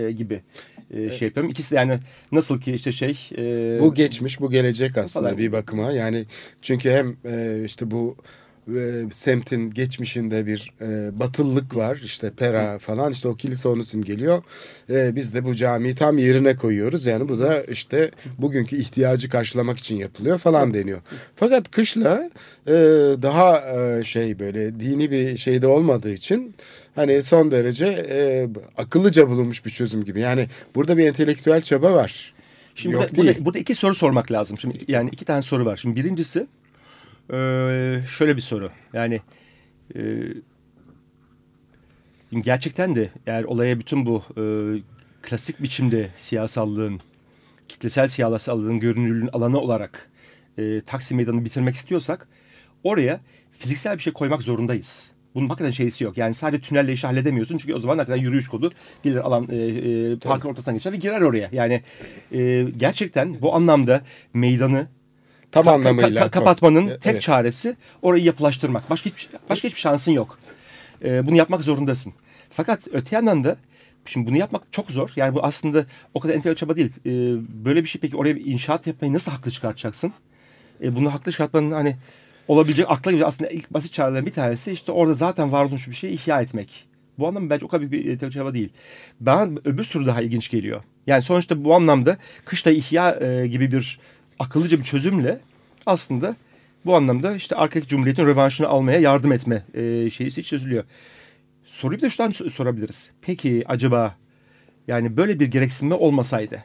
[0.03, 0.41] e, gibi
[0.91, 1.51] e, şey yapıyorum.
[1.51, 1.99] İkisi de yani
[2.31, 5.37] nasıl ki işte şey e, Bu geçmiş, bu gelecek aslında Falan.
[5.37, 5.91] bir bakıma.
[5.91, 6.25] Yani
[6.61, 8.15] çünkü hem e, işte bu
[8.75, 12.01] e, semtin geçmişinde bir e, batılılık var.
[12.03, 14.43] İşte Pera falan işte o kilise onu simgeliyor.
[14.89, 17.05] E, biz de bu camiyi tam yerine koyuyoruz.
[17.05, 21.01] Yani bu da işte bugünkü ihtiyacı karşılamak için yapılıyor falan deniyor.
[21.35, 22.29] Fakat kışla
[22.67, 22.73] e,
[23.21, 26.55] daha e, şey böyle dini bir şeyde olmadığı için
[26.95, 28.47] hani son derece e,
[28.77, 30.19] akıllıca bulunmuş bir çözüm gibi.
[30.19, 32.33] Yani burada bir entelektüel çaba var.
[32.75, 33.37] Şimdi Yok burada, değil.
[33.39, 34.57] burada iki soru sormak lazım.
[34.57, 35.77] Şimdi yani iki tane soru var.
[35.77, 36.47] Şimdi birincisi
[37.33, 37.37] e,
[38.17, 38.71] şöyle bir soru.
[38.93, 39.21] Yani
[39.95, 40.01] e,
[42.41, 44.43] gerçekten de eğer olaya bütün bu e,
[45.21, 46.99] klasik biçimde siyasallığın,
[47.67, 50.09] kitlesel siyasallığın görünürlüğün alanı olarak
[50.57, 52.27] e, Taksim Meydanı'nı bitirmek istiyorsak
[52.83, 53.19] oraya
[53.51, 55.11] fiziksel bir şey koymak zorundayız.
[55.35, 56.17] Bunun hakikaten şeysi yok.
[56.17, 57.57] Yani sadece tünelle işi halledemiyorsun.
[57.57, 58.71] Çünkü o zaman hakikaten yürüyüş kodu
[59.03, 61.49] gelir alan e, e, parkın ortasından geçer ve girer oraya.
[61.51, 61.81] Yani
[62.31, 64.01] e, gerçekten bu anlamda
[64.33, 64.87] meydanı
[65.63, 66.25] Tam ka- anlamıyla.
[66.25, 67.01] ka- kapatmanın Evet.
[67.01, 68.89] tek çaresi orayı yapılaştırmak.
[68.89, 70.39] Başka hiçbir, başka hiçbir şansın yok.
[71.05, 72.13] E, bunu yapmak zorundasın.
[72.49, 73.55] Fakat öte yandan da
[74.05, 75.09] şimdi bunu yapmak çok zor.
[75.15, 76.91] Yani bu aslında o kadar entelektüel çaba değil.
[77.05, 77.11] E,
[77.65, 80.13] böyle bir şey peki oraya bir inşaat yapmayı nasıl haklı çıkartacaksın?
[80.83, 81.95] E, bunu haklı çıkartmanın hani
[82.47, 85.93] olabilecek akla gibi aslında ilk basit çarelerden bir tanesi işte orada zaten var olmuş bir
[85.95, 86.87] şeyi ihya etmek.
[87.19, 88.69] Bu anlamda bence o kadar bir entelektüel çaba değil.
[89.19, 90.83] Bana öbür soru daha ilginç geliyor.
[91.07, 93.99] Yani sonuçta bu anlamda kışla ihya e, gibi bir
[94.39, 95.39] akıllıca bir çözümle
[95.85, 96.35] aslında
[96.85, 100.83] bu anlamda işte Arkeolojik Cumhuriyet'in rövanşını almaya yardım etme e, şeysi çözülüyor.
[101.65, 103.11] Soruyu bir de şuradan sorabiliriz.
[103.21, 104.15] Peki acaba
[104.87, 106.63] yani böyle bir gereksinme olmasaydı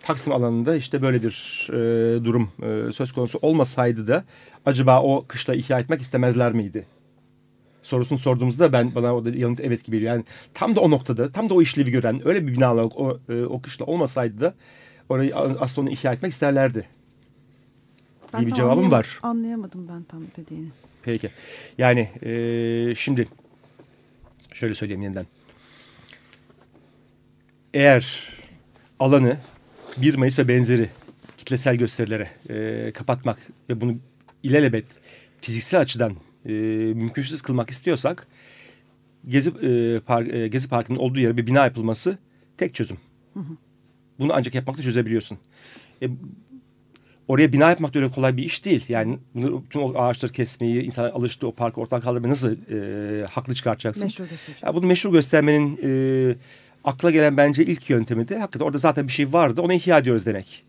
[0.00, 4.24] Taksim alanında işte böyle bir e, durum e, söz konusu olmasaydı da
[4.66, 6.86] acaba o kışla ihya etmek istemezler miydi?
[7.82, 10.12] Sorusunu sorduğumuzda ben bana o da yanıt evet gibi geliyor.
[10.12, 10.24] Yani
[10.54, 13.62] tam da o noktada, tam da o işlevi gören öyle bir binalar o, e, o
[13.62, 14.54] kışla olmasaydı da
[15.08, 16.88] orayı aslında onu ihya etmek isterlerdi.
[18.32, 19.18] Ben İyi bir cevabım var.
[19.22, 20.68] Anlayamadım ben tam dediğini.
[21.02, 21.30] Peki.
[21.78, 23.28] Yani e, şimdi
[24.52, 25.26] şöyle söyleyeyim yeniden.
[27.74, 28.32] Eğer
[28.98, 29.36] alanı
[29.96, 30.90] 1 Mayıs ve benzeri
[31.36, 33.38] kitlesel gösterilere e, kapatmak
[33.68, 33.96] ve bunu
[34.42, 34.84] ilelebet
[35.40, 36.52] fiziksel açıdan e,
[36.94, 38.26] mümkünsüz kılmak istiyorsak
[39.28, 42.18] Gezi, e, Park, e, Gezi Parkı'nın olduğu yere bir bina yapılması
[42.56, 42.96] tek çözüm.
[44.18, 45.38] Bunu ancak yapmakta çözebiliyorsun.
[46.02, 46.08] E,
[47.28, 48.84] oraya bina yapmak da öyle kolay bir iş değil.
[48.88, 53.54] Yani bunu, tüm o ağaçları kesmeyi, insanlar alıştığı o parkı ortadan kaldırmayı nasıl e, haklı
[53.54, 54.04] çıkartacaksın?
[54.04, 54.62] Meşhur göstereceğiz.
[54.62, 55.90] Ya bunu meşhur göstermenin e,
[56.84, 59.60] akla gelen bence ilk yöntemi de hakikaten orada zaten bir şey vardı.
[59.62, 60.64] Onu ihya ediyoruz demek.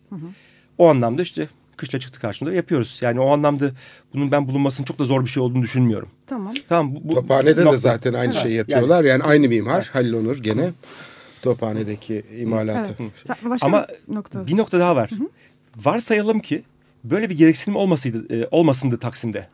[0.77, 1.47] O anlamda işte
[1.77, 2.99] kışla çıktı karşımıza yapıyoruz.
[3.01, 3.71] Yani o anlamda
[4.13, 6.09] bunun ben bulunmasının çok da zor bir şey olduğunu düşünmüyorum.
[6.27, 6.53] Tamam.
[6.69, 7.77] Tamam bu, bu Tophane'de de nokta.
[7.77, 9.03] zaten aynı Evet, şeyi yani- yapıyorlar.
[9.03, 10.69] Yani, aynı mimar Halil Onur gene
[11.41, 12.95] Tophane'deki imalatı.
[12.99, 13.39] Evet.
[13.43, 14.47] Başka Ama bir nokta.
[14.47, 15.09] bir nokta daha var.
[15.75, 16.63] Varsayalım ki
[17.03, 19.47] böyle bir gereksinim olmasıydı, e, olmasındı Taksim'de.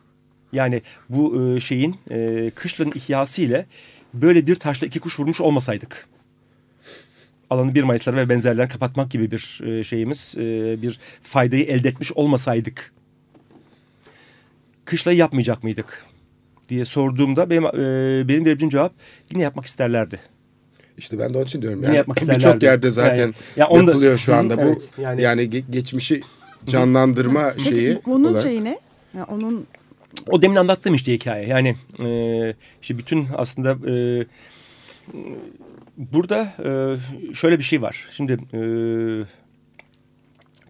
[0.52, 3.66] Yani bu e, şeyin e, kışlanın ihyası ile
[4.14, 6.08] böyle bir taşla iki kuş vurmuş olmasaydık.
[7.50, 10.42] Alanı 1 Mayıs'ları ve benzerlerini kapatmak gibi bir e, şeyimiz, e,
[10.82, 12.92] bir faydayı elde etmiş olmasaydık.
[14.84, 16.06] Kışlayı yapmayacak mıydık?
[16.68, 18.92] diye sorduğumda benim, e, benim verebileceğim cevap
[19.30, 20.20] yine yapmak isterlerdi.
[20.98, 21.82] İşte ben de onun için diyorum.
[21.82, 24.56] Yani birçok yerde zaten Yani- ya onu da- yapılıyor şu anda.
[24.56, 26.20] Bu evet, yani, yani- ge- geçmişi
[26.66, 28.00] canlandırma Peki şeyi.
[28.06, 28.42] onun olarak.
[28.42, 28.78] şeyi ne?
[29.16, 29.66] Yani onun
[30.30, 31.46] O demin anlattığım işte hikaye.
[31.46, 32.08] Yani e,
[32.82, 34.24] işte bütün aslında e,
[35.96, 38.08] burada e, şöyle bir şey var.
[38.10, 38.60] Şimdi e,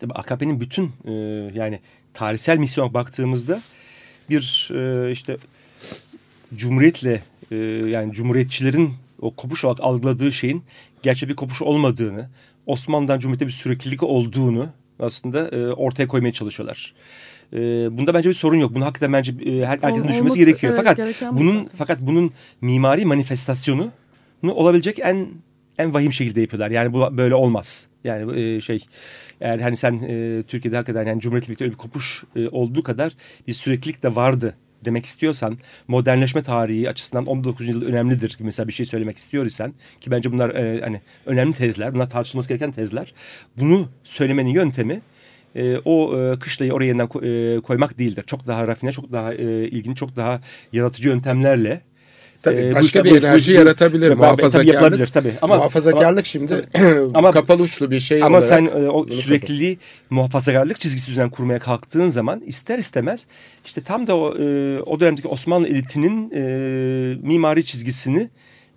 [0.01, 1.12] tabii AKP'nin bütün e,
[1.55, 1.81] yani
[2.14, 3.62] tarihsel misyona baktığımızda
[4.31, 5.37] bir e, işte
[6.55, 7.57] cumhuriyetle e,
[7.89, 8.91] yani cumhuriyetçilerin
[9.21, 10.62] o kopuş olarak algıladığı şeyin
[11.03, 12.31] gerçek bir kopuş olmadığını,
[12.67, 16.95] Osmanlı'dan Cumhuriyet'e bir süreklilik olduğunu aslında e, ortaya koymaya çalışıyorlar.
[17.53, 17.59] E,
[17.99, 18.75] bunda bence bir sorun yok.
[18.75, 20.73] Bunu hakikaten bence e, her, herkesin Olması- düşünmesi gerekiyor.
[20.77, 21.77] evet, fakat bunun zaten.
[21.77, 23.91] fakat bunun mimari manifestasyonu
[24.43, 25.29] bunu olabilecek en
[25.79, 26.71] en vahim şekilde yapıyorlar.
[26.71, 27.89] Yani bu böyle olmaz.
[28.05, 28.85] Yani e, şey
[29.41, 33.12] eğer hani sen e, Türkiye'de hakikaten yani Cumhuriyet'le birlikte öyle bir kopuş e, olduğu kadar
[33.49, 34.55] bir süreklilik de vardı
[34.85, 35.59] demek istiyorsan
[35.89, 37.68] modernleşme tarihi açısından 19.
[37.68, 41.55] yıl önemlidir gibi mesela bir şey söylemek istiyor isen ki bence bunlar e, hani önemli
[41.55, 43.14] tezler bunlar tartışılması gereken tezler
[43.57, 45.01] bunu söylemenin yöntemi
[45.57, 48.24] e, o e, kışlayı oraya yeniden ko- e, koymak değildir.
[48.27, 50.41] Çok daha rafine, çok daha e, ilgili, çok daha
[50.72, 51.81] yaratıcı yöntemlerle
[52.43, 54.01] Tabii e, bu başka bir enerji bu- yaratabilir.
[54.01, 54.74] Tabii, tabii Muhafazakarlık.
[54.74, 55.32] yapılabilir tabii.
[55.43, 56.55] Ama, Muhafazakarlık şimdi
[57.14, 58.49] Ama- kapalı uçlu bir şey ama olarak.
[58.49, 59.78] sen e, o sürekliliği
[60.11, 63.26] muhafazakarlık çizgisi üzerinden kurmaya kalktığın zaman ister istemez
[63.64, 66.41] işte tam da o, e, o dönemdeki Osmanlı elitinin e,
[67.22, 68.28] mimari çizgisini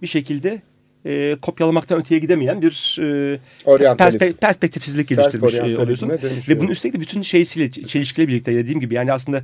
[0.02, 0.62] bir şekilde
[1.06, 6.10] e, kopyalamaktan öteye gidemeyen bir e, perspe- perspektifsizlik geliştirmiş e, oluyorsun.
[6.50, 9.38] Ve bunun üstelik de bütün şeysiyle çelişkiyle birlikte dediğim gibi yani aslında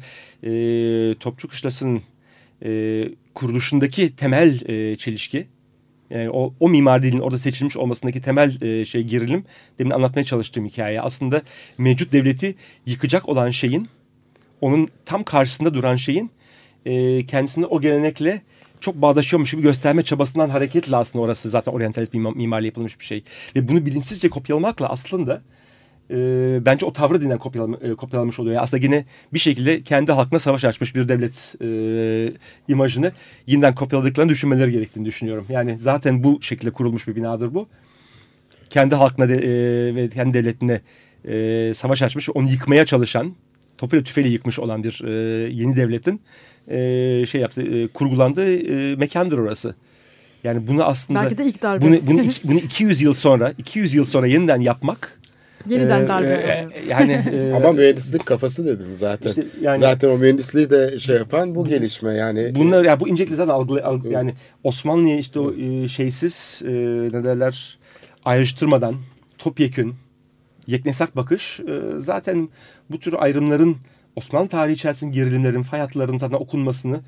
[0.43, 0.49] e,
[1.19, 2.01] Topçu Kışlası'nın
[2.65, 2.69] e,
[3.35, 5.47] kuruluşundaki temel e, çelişki
[6.09, 9.45] yani o, o mimari dilin orada seçilmiş olmasındaki temel e, şey gerilim
[9.79, 11.01] demin anlatmaya çalıştığım hikaye.
[11.01, 11.41] Aslında
[11.77, 12.55] mevcut devleti
[12.85, 13.87] yıkacak olan şeyin
[14.61, 16.31] onun tam karşısında duran şeyin
[16.85, 18.41] e, kendisini o gelenekle
[18.79, 23.23] çok bağdaşıyormuş gibi gösterme çabasından hareketle aslında orası zaten oryantalist mimar- mimarla yapılmış bir şey.
[23.55, 25.41] Ve bunu bilinçsizce kopyalamakla aslında
[26.11, 26.15] e,
[26.65, 28.55] bence o tavrı dinen kopyalama, e, kopyalamış oluyor.
[28.55, 32.33] Yani aslında yine bir şekilde kendi halkına savaş açmış bir devlet e,
[32.67, 33.11] imajını
[33.47, 35.45] yeniden kopyaladıklarını düşünmeleri gerektiğini düşünüyorum.
[35.49, 37.67] Yani zaten bu şekilde kurulmuş bir binadır bu.
[38.69, 40.81] Kendi halkına de, e, ve kendi devletine
[41.27, 43.35] e, savaş açmış, onu yıkmaya çalışan,
[43.77, 45.11] topuyla tüfeğiyle yıkmış olan bir e,
[45.53, 46.21] yeni devletin
[46.67, 49.75] e, şey yaptı, e, kurgulandığı e, mekandır orası.
[50.43, 51.85] Yani bunu aslında belki de ilk darbe.
[51.85, 55.19] bunu, bunu, iki- bunu 200 yıl sonra 200 yıl sonra yeniden yapmak
[55.69, 56.27] Yeniden e, darbe.
[56.29, 59.29] e, yani e, Ama mühendislik kafası dedin zaten.
[59.29, 62.51] işte yani Zaten o mühendisliği de şey yapan bu gelişme yani.
[62.55, 66.71] bunlar ya bu incelikle zaten algı, algı- yani Osmanlı'ya işte o e, şeysiz e,
[67.13, 67.77] ne derler
[68.25, 68.95] ayrıştırmadan
[69.37, 69.93] topyekün
[70.67, 72.49] yeknesak bakış e, zaten
[72.91, 73.77] bu tür ayrımların
[74.15, 76.99] Osmanlı tarihi içerisinde gerilimlerin, fay hatlarının zaten okunmasını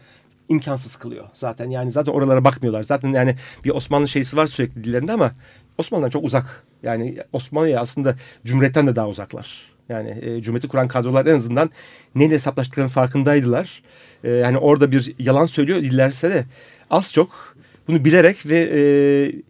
[0.49, 1.25] imkansız kılıyor.
[1.33, 2.83] Zaten yani zaten oralara bakmıyorlar.
[2.83, 3.35] Zaten yani
[3.65, 5.31] bir Osmanlı şeysi var sürekli dillerinde ama
[5.77, 6.63] Osmanlı'dan çok uzak.
[6.83, 8.15] Yani Osmanlı'ya aslında
[8.45, 9.77] Cumhuriyet'ten de daha uzaklar.
[9.89, 11.69] Yani e, Cumhuriyet'i kuran kadrolar en azından
[12.15, 13.83] neyle hesaplaştıklarının farkındaydılar.
[14.23, 16.45] E, yani orada bir yalan söylüyor dillerse de
[16.89, 17.56] az çok
[17.87, 18.79] bunu bilerek ve e,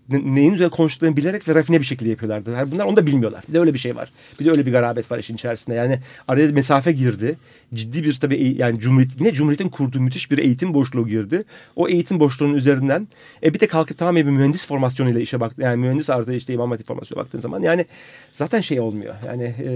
[0.09, 2.51] ne- neyin üzerine konuştuklarını bilerek ve rafine bir şekilde yapıyorlardı.
[2.51, 3.43] Yani bunlar onu da bilmiyorlar.
[3.49, 4.11] Bir de öyle bir şey var.
[4.39, 5.75] Bir de öyle bir garabet var işin içerisinde.
[5.75, 7.37] Yani araya mesafe girdi.
[7.73, 11.43] Ciddi bir tabii e- yani Cumhuriyet, yine Cumhuriyet'in kurduğu müthiş bir eğitim boşluğu girdi.
[11.75, 13.07] O eğitim boşluğunun üzerinden
[13.43, 15.61] e, bir de kalkıp tamamen bir mühendis formasyonuyla işe baktı.
[15.61, 17.85] Yani mühendis artı işte İmam Hatip formasyonuna baktığın zaman yani
[18.31, 19.15] zaten şey olmuyor.
[19.27, 19.71] Yani e,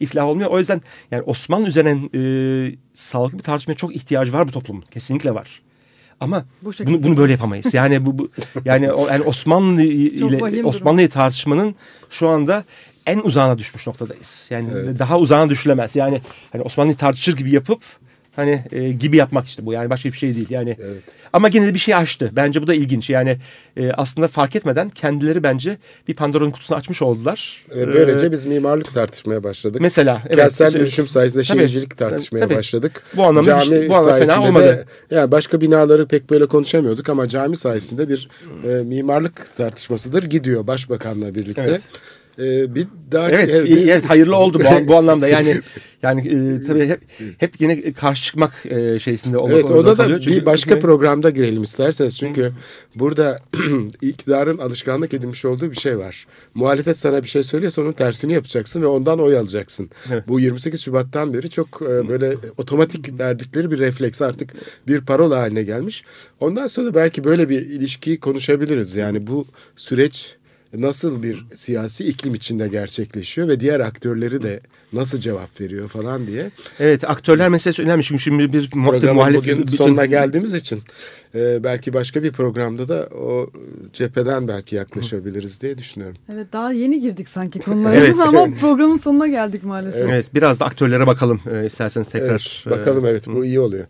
[0.00, 0.50] iflah olmuyor.
[0.50, 0.80] O yüzden
[1.10, 2.22] yani Osmanlı üzerine e,
[2.94, 4.84] sağlıklı bir tartışmaya çok ihtiyacı var bu toplumun.
[4.90, 5.63] Kesinlikle var.
[6.24, 7.74] Ama Bu bunu, bunu böyle yapamayız.
[7.74, 8.28] Yani bu, bu
[8.64, 10.64] yani, o, yani Osmanlı ile.
[10.64, 11.74] Osmanlı'yı tartışmanın
[12.10, 12.64] şu anda
[13.06, 14.46] en uzağına düşmüş noktadayız.
[14.50, 14.98] Yani Evet.
[14.98, 15.96] daha uzağına düşülemez.
[15.96, 16.20] Yani
[16.52, 17.82] hani Osmanlı'yı tartışır gibi yapıp
[18.36, 20.76] Hani e, gibi yapmak işte bu yani başka bir şey değil yani.
[20.82, 21.02] Evet.
[21.32, 22.30] Ama gene de bir şey açtı.
[22.32, 23.10] Bence bu da ilginç.
[23.10, 23.38] Yani
[23.76, 25.76] e, aslında fark etmeden kendileri bence
[26.08, 27.64] bir Pandora'nın kutusunu açmış oldular.
[27.76, 29.80] Ve böylece Ee, biz mimarlık tartışmaya başladık.
[29.80, 32.54] mesela evet, Kentsel işte- dönüşüm sayesinde Tabii, şehircilik tartışmaya tabii.
[32.54, 33.02] başladık.
[33.16, 34.86] Bu anlamda cami bir- bu anlamda fena sayesinde olmadı.
[35.10, 38.28] de yani başka binaları pek böyle konuşamıyorduk ama cami sayesinde bir
[38.64, 41.64] e, mimarlık tartışmasıdır gidiyor başbakanla birlikte.
[41.68, 41.82] Evet.
[42.38, 45.28] E, bir daha Evet, iyi, evet hayırlı oldu bu, bu anlamda.
[45.28, 45.54] Yani
[46.02, 47.00] yani e, tabii hep
[47.38, 50.20] hep yine karşı çıkmak e, şeysinde olmak Evet zorunda o da.
[50.20, 52.18] Çünkü- bir başka programda girelim isterseniz.
[52.18, 52.52] Çünkü
[52.94, 53.38] burada
[54.02, 56.26] iktidarın alışkanlık edinmiş olduğu bir şey var.
[56.54, 59.90] Muhalefet sana bir şey söylüyorsa onun tersini yapacaksın ve ondan oy alacaksın.
[60.12, 60.28] Evet.
[60.28, 64.54] Bu 28 Şubat'tan beri çok e, böyle otomatik verdikleri bir refleks artık
[64.88, 66.04] bir parola haline gelmiş.
[66.40, 68.94] Ondan sonra belki böyle bir ilişkiyi konuşabiliriz.
[68.96, 70.36] Yani bu süreç
[70.76, 74.60] nasıl bir siyasi iklim içinde gerçekleşiyor ve diğer aktörleri de
[74.92, 76.50] nasıl cevap veriyor falan diye.
[76.80, 80.80] Evet aktörler meselesi önemli çünkü şimdi bir Programın muhalif bugün bütün- sonuna geldiğimiz için
[81.34, 83.50] e, belki başka bir programda da o
[83.92, 86.16] cepheden belki yaklaşabiliriz diye düşünüyorum.
[86.32, 88.16] Evet daha yeni girdik sanki konulara Evet.
[88.28, 90.08] ama programın sonuna geldik maalesef.
[90.10, 92.64] Evet biraz da aktörlere bakalım e, isterseniz tekrar.
[92.66, 93.86] Evet, bakalım e, evet bu iyi oluyor.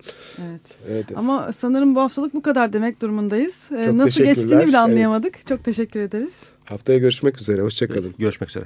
[0.48, 0.60] Evet.
[0.90, 1.06] Evet.
[1.16, 3.62] Ama sanırım bu haftalık bu kadar demek durumundayız.
[3.78, 5.46] Ee, Çok Nasıl geçtiğini bile anlayamadık.
[5.46, 6.42] Çok teşekkür ederiz.
[6.64, 7.62] Haftaya görüşmek üzere.
[7.62, 8.14] Hoşçakalın.
[8.18, 8.64] Görüşmek üzere.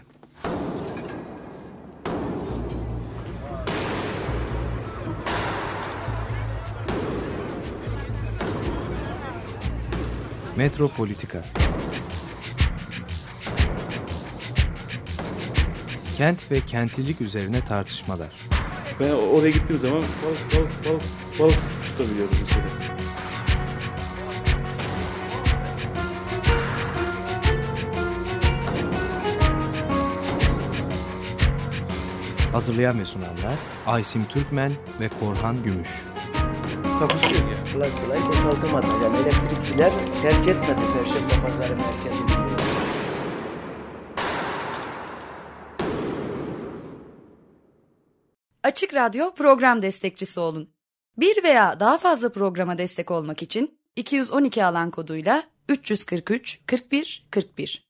[10.57, 11.45] Metropolitika
[16.17, 18.29] Kent ve kentlilik üzerine tartışmalar.
[19.01, 21.03] Ben oraya gittiğim zaman balık balık balık
[21.39, 22.98] balık tutabiliyorum mesela.
[32.53, 33.55] Hazırlayan ve sunanlar
[33.87, 35.89] Aysim Türkmen ve Korhan Gümüş.
[36.99, 37.73] Takusu yok yani.
[37.73, 38.87] Kolay kolay boşaltamadı.
[39.05, 39.93] Yani elektrikçiler
[40.23, 42.31] terk etmedi Perşembe Pazarı merkezini.
[48.63, 50.71] Açık Radyo program destekçisi olun.
[51.17, 57.88] Bir veya daha fazla programa destek olmak için 212 alan koduyla 343 41 41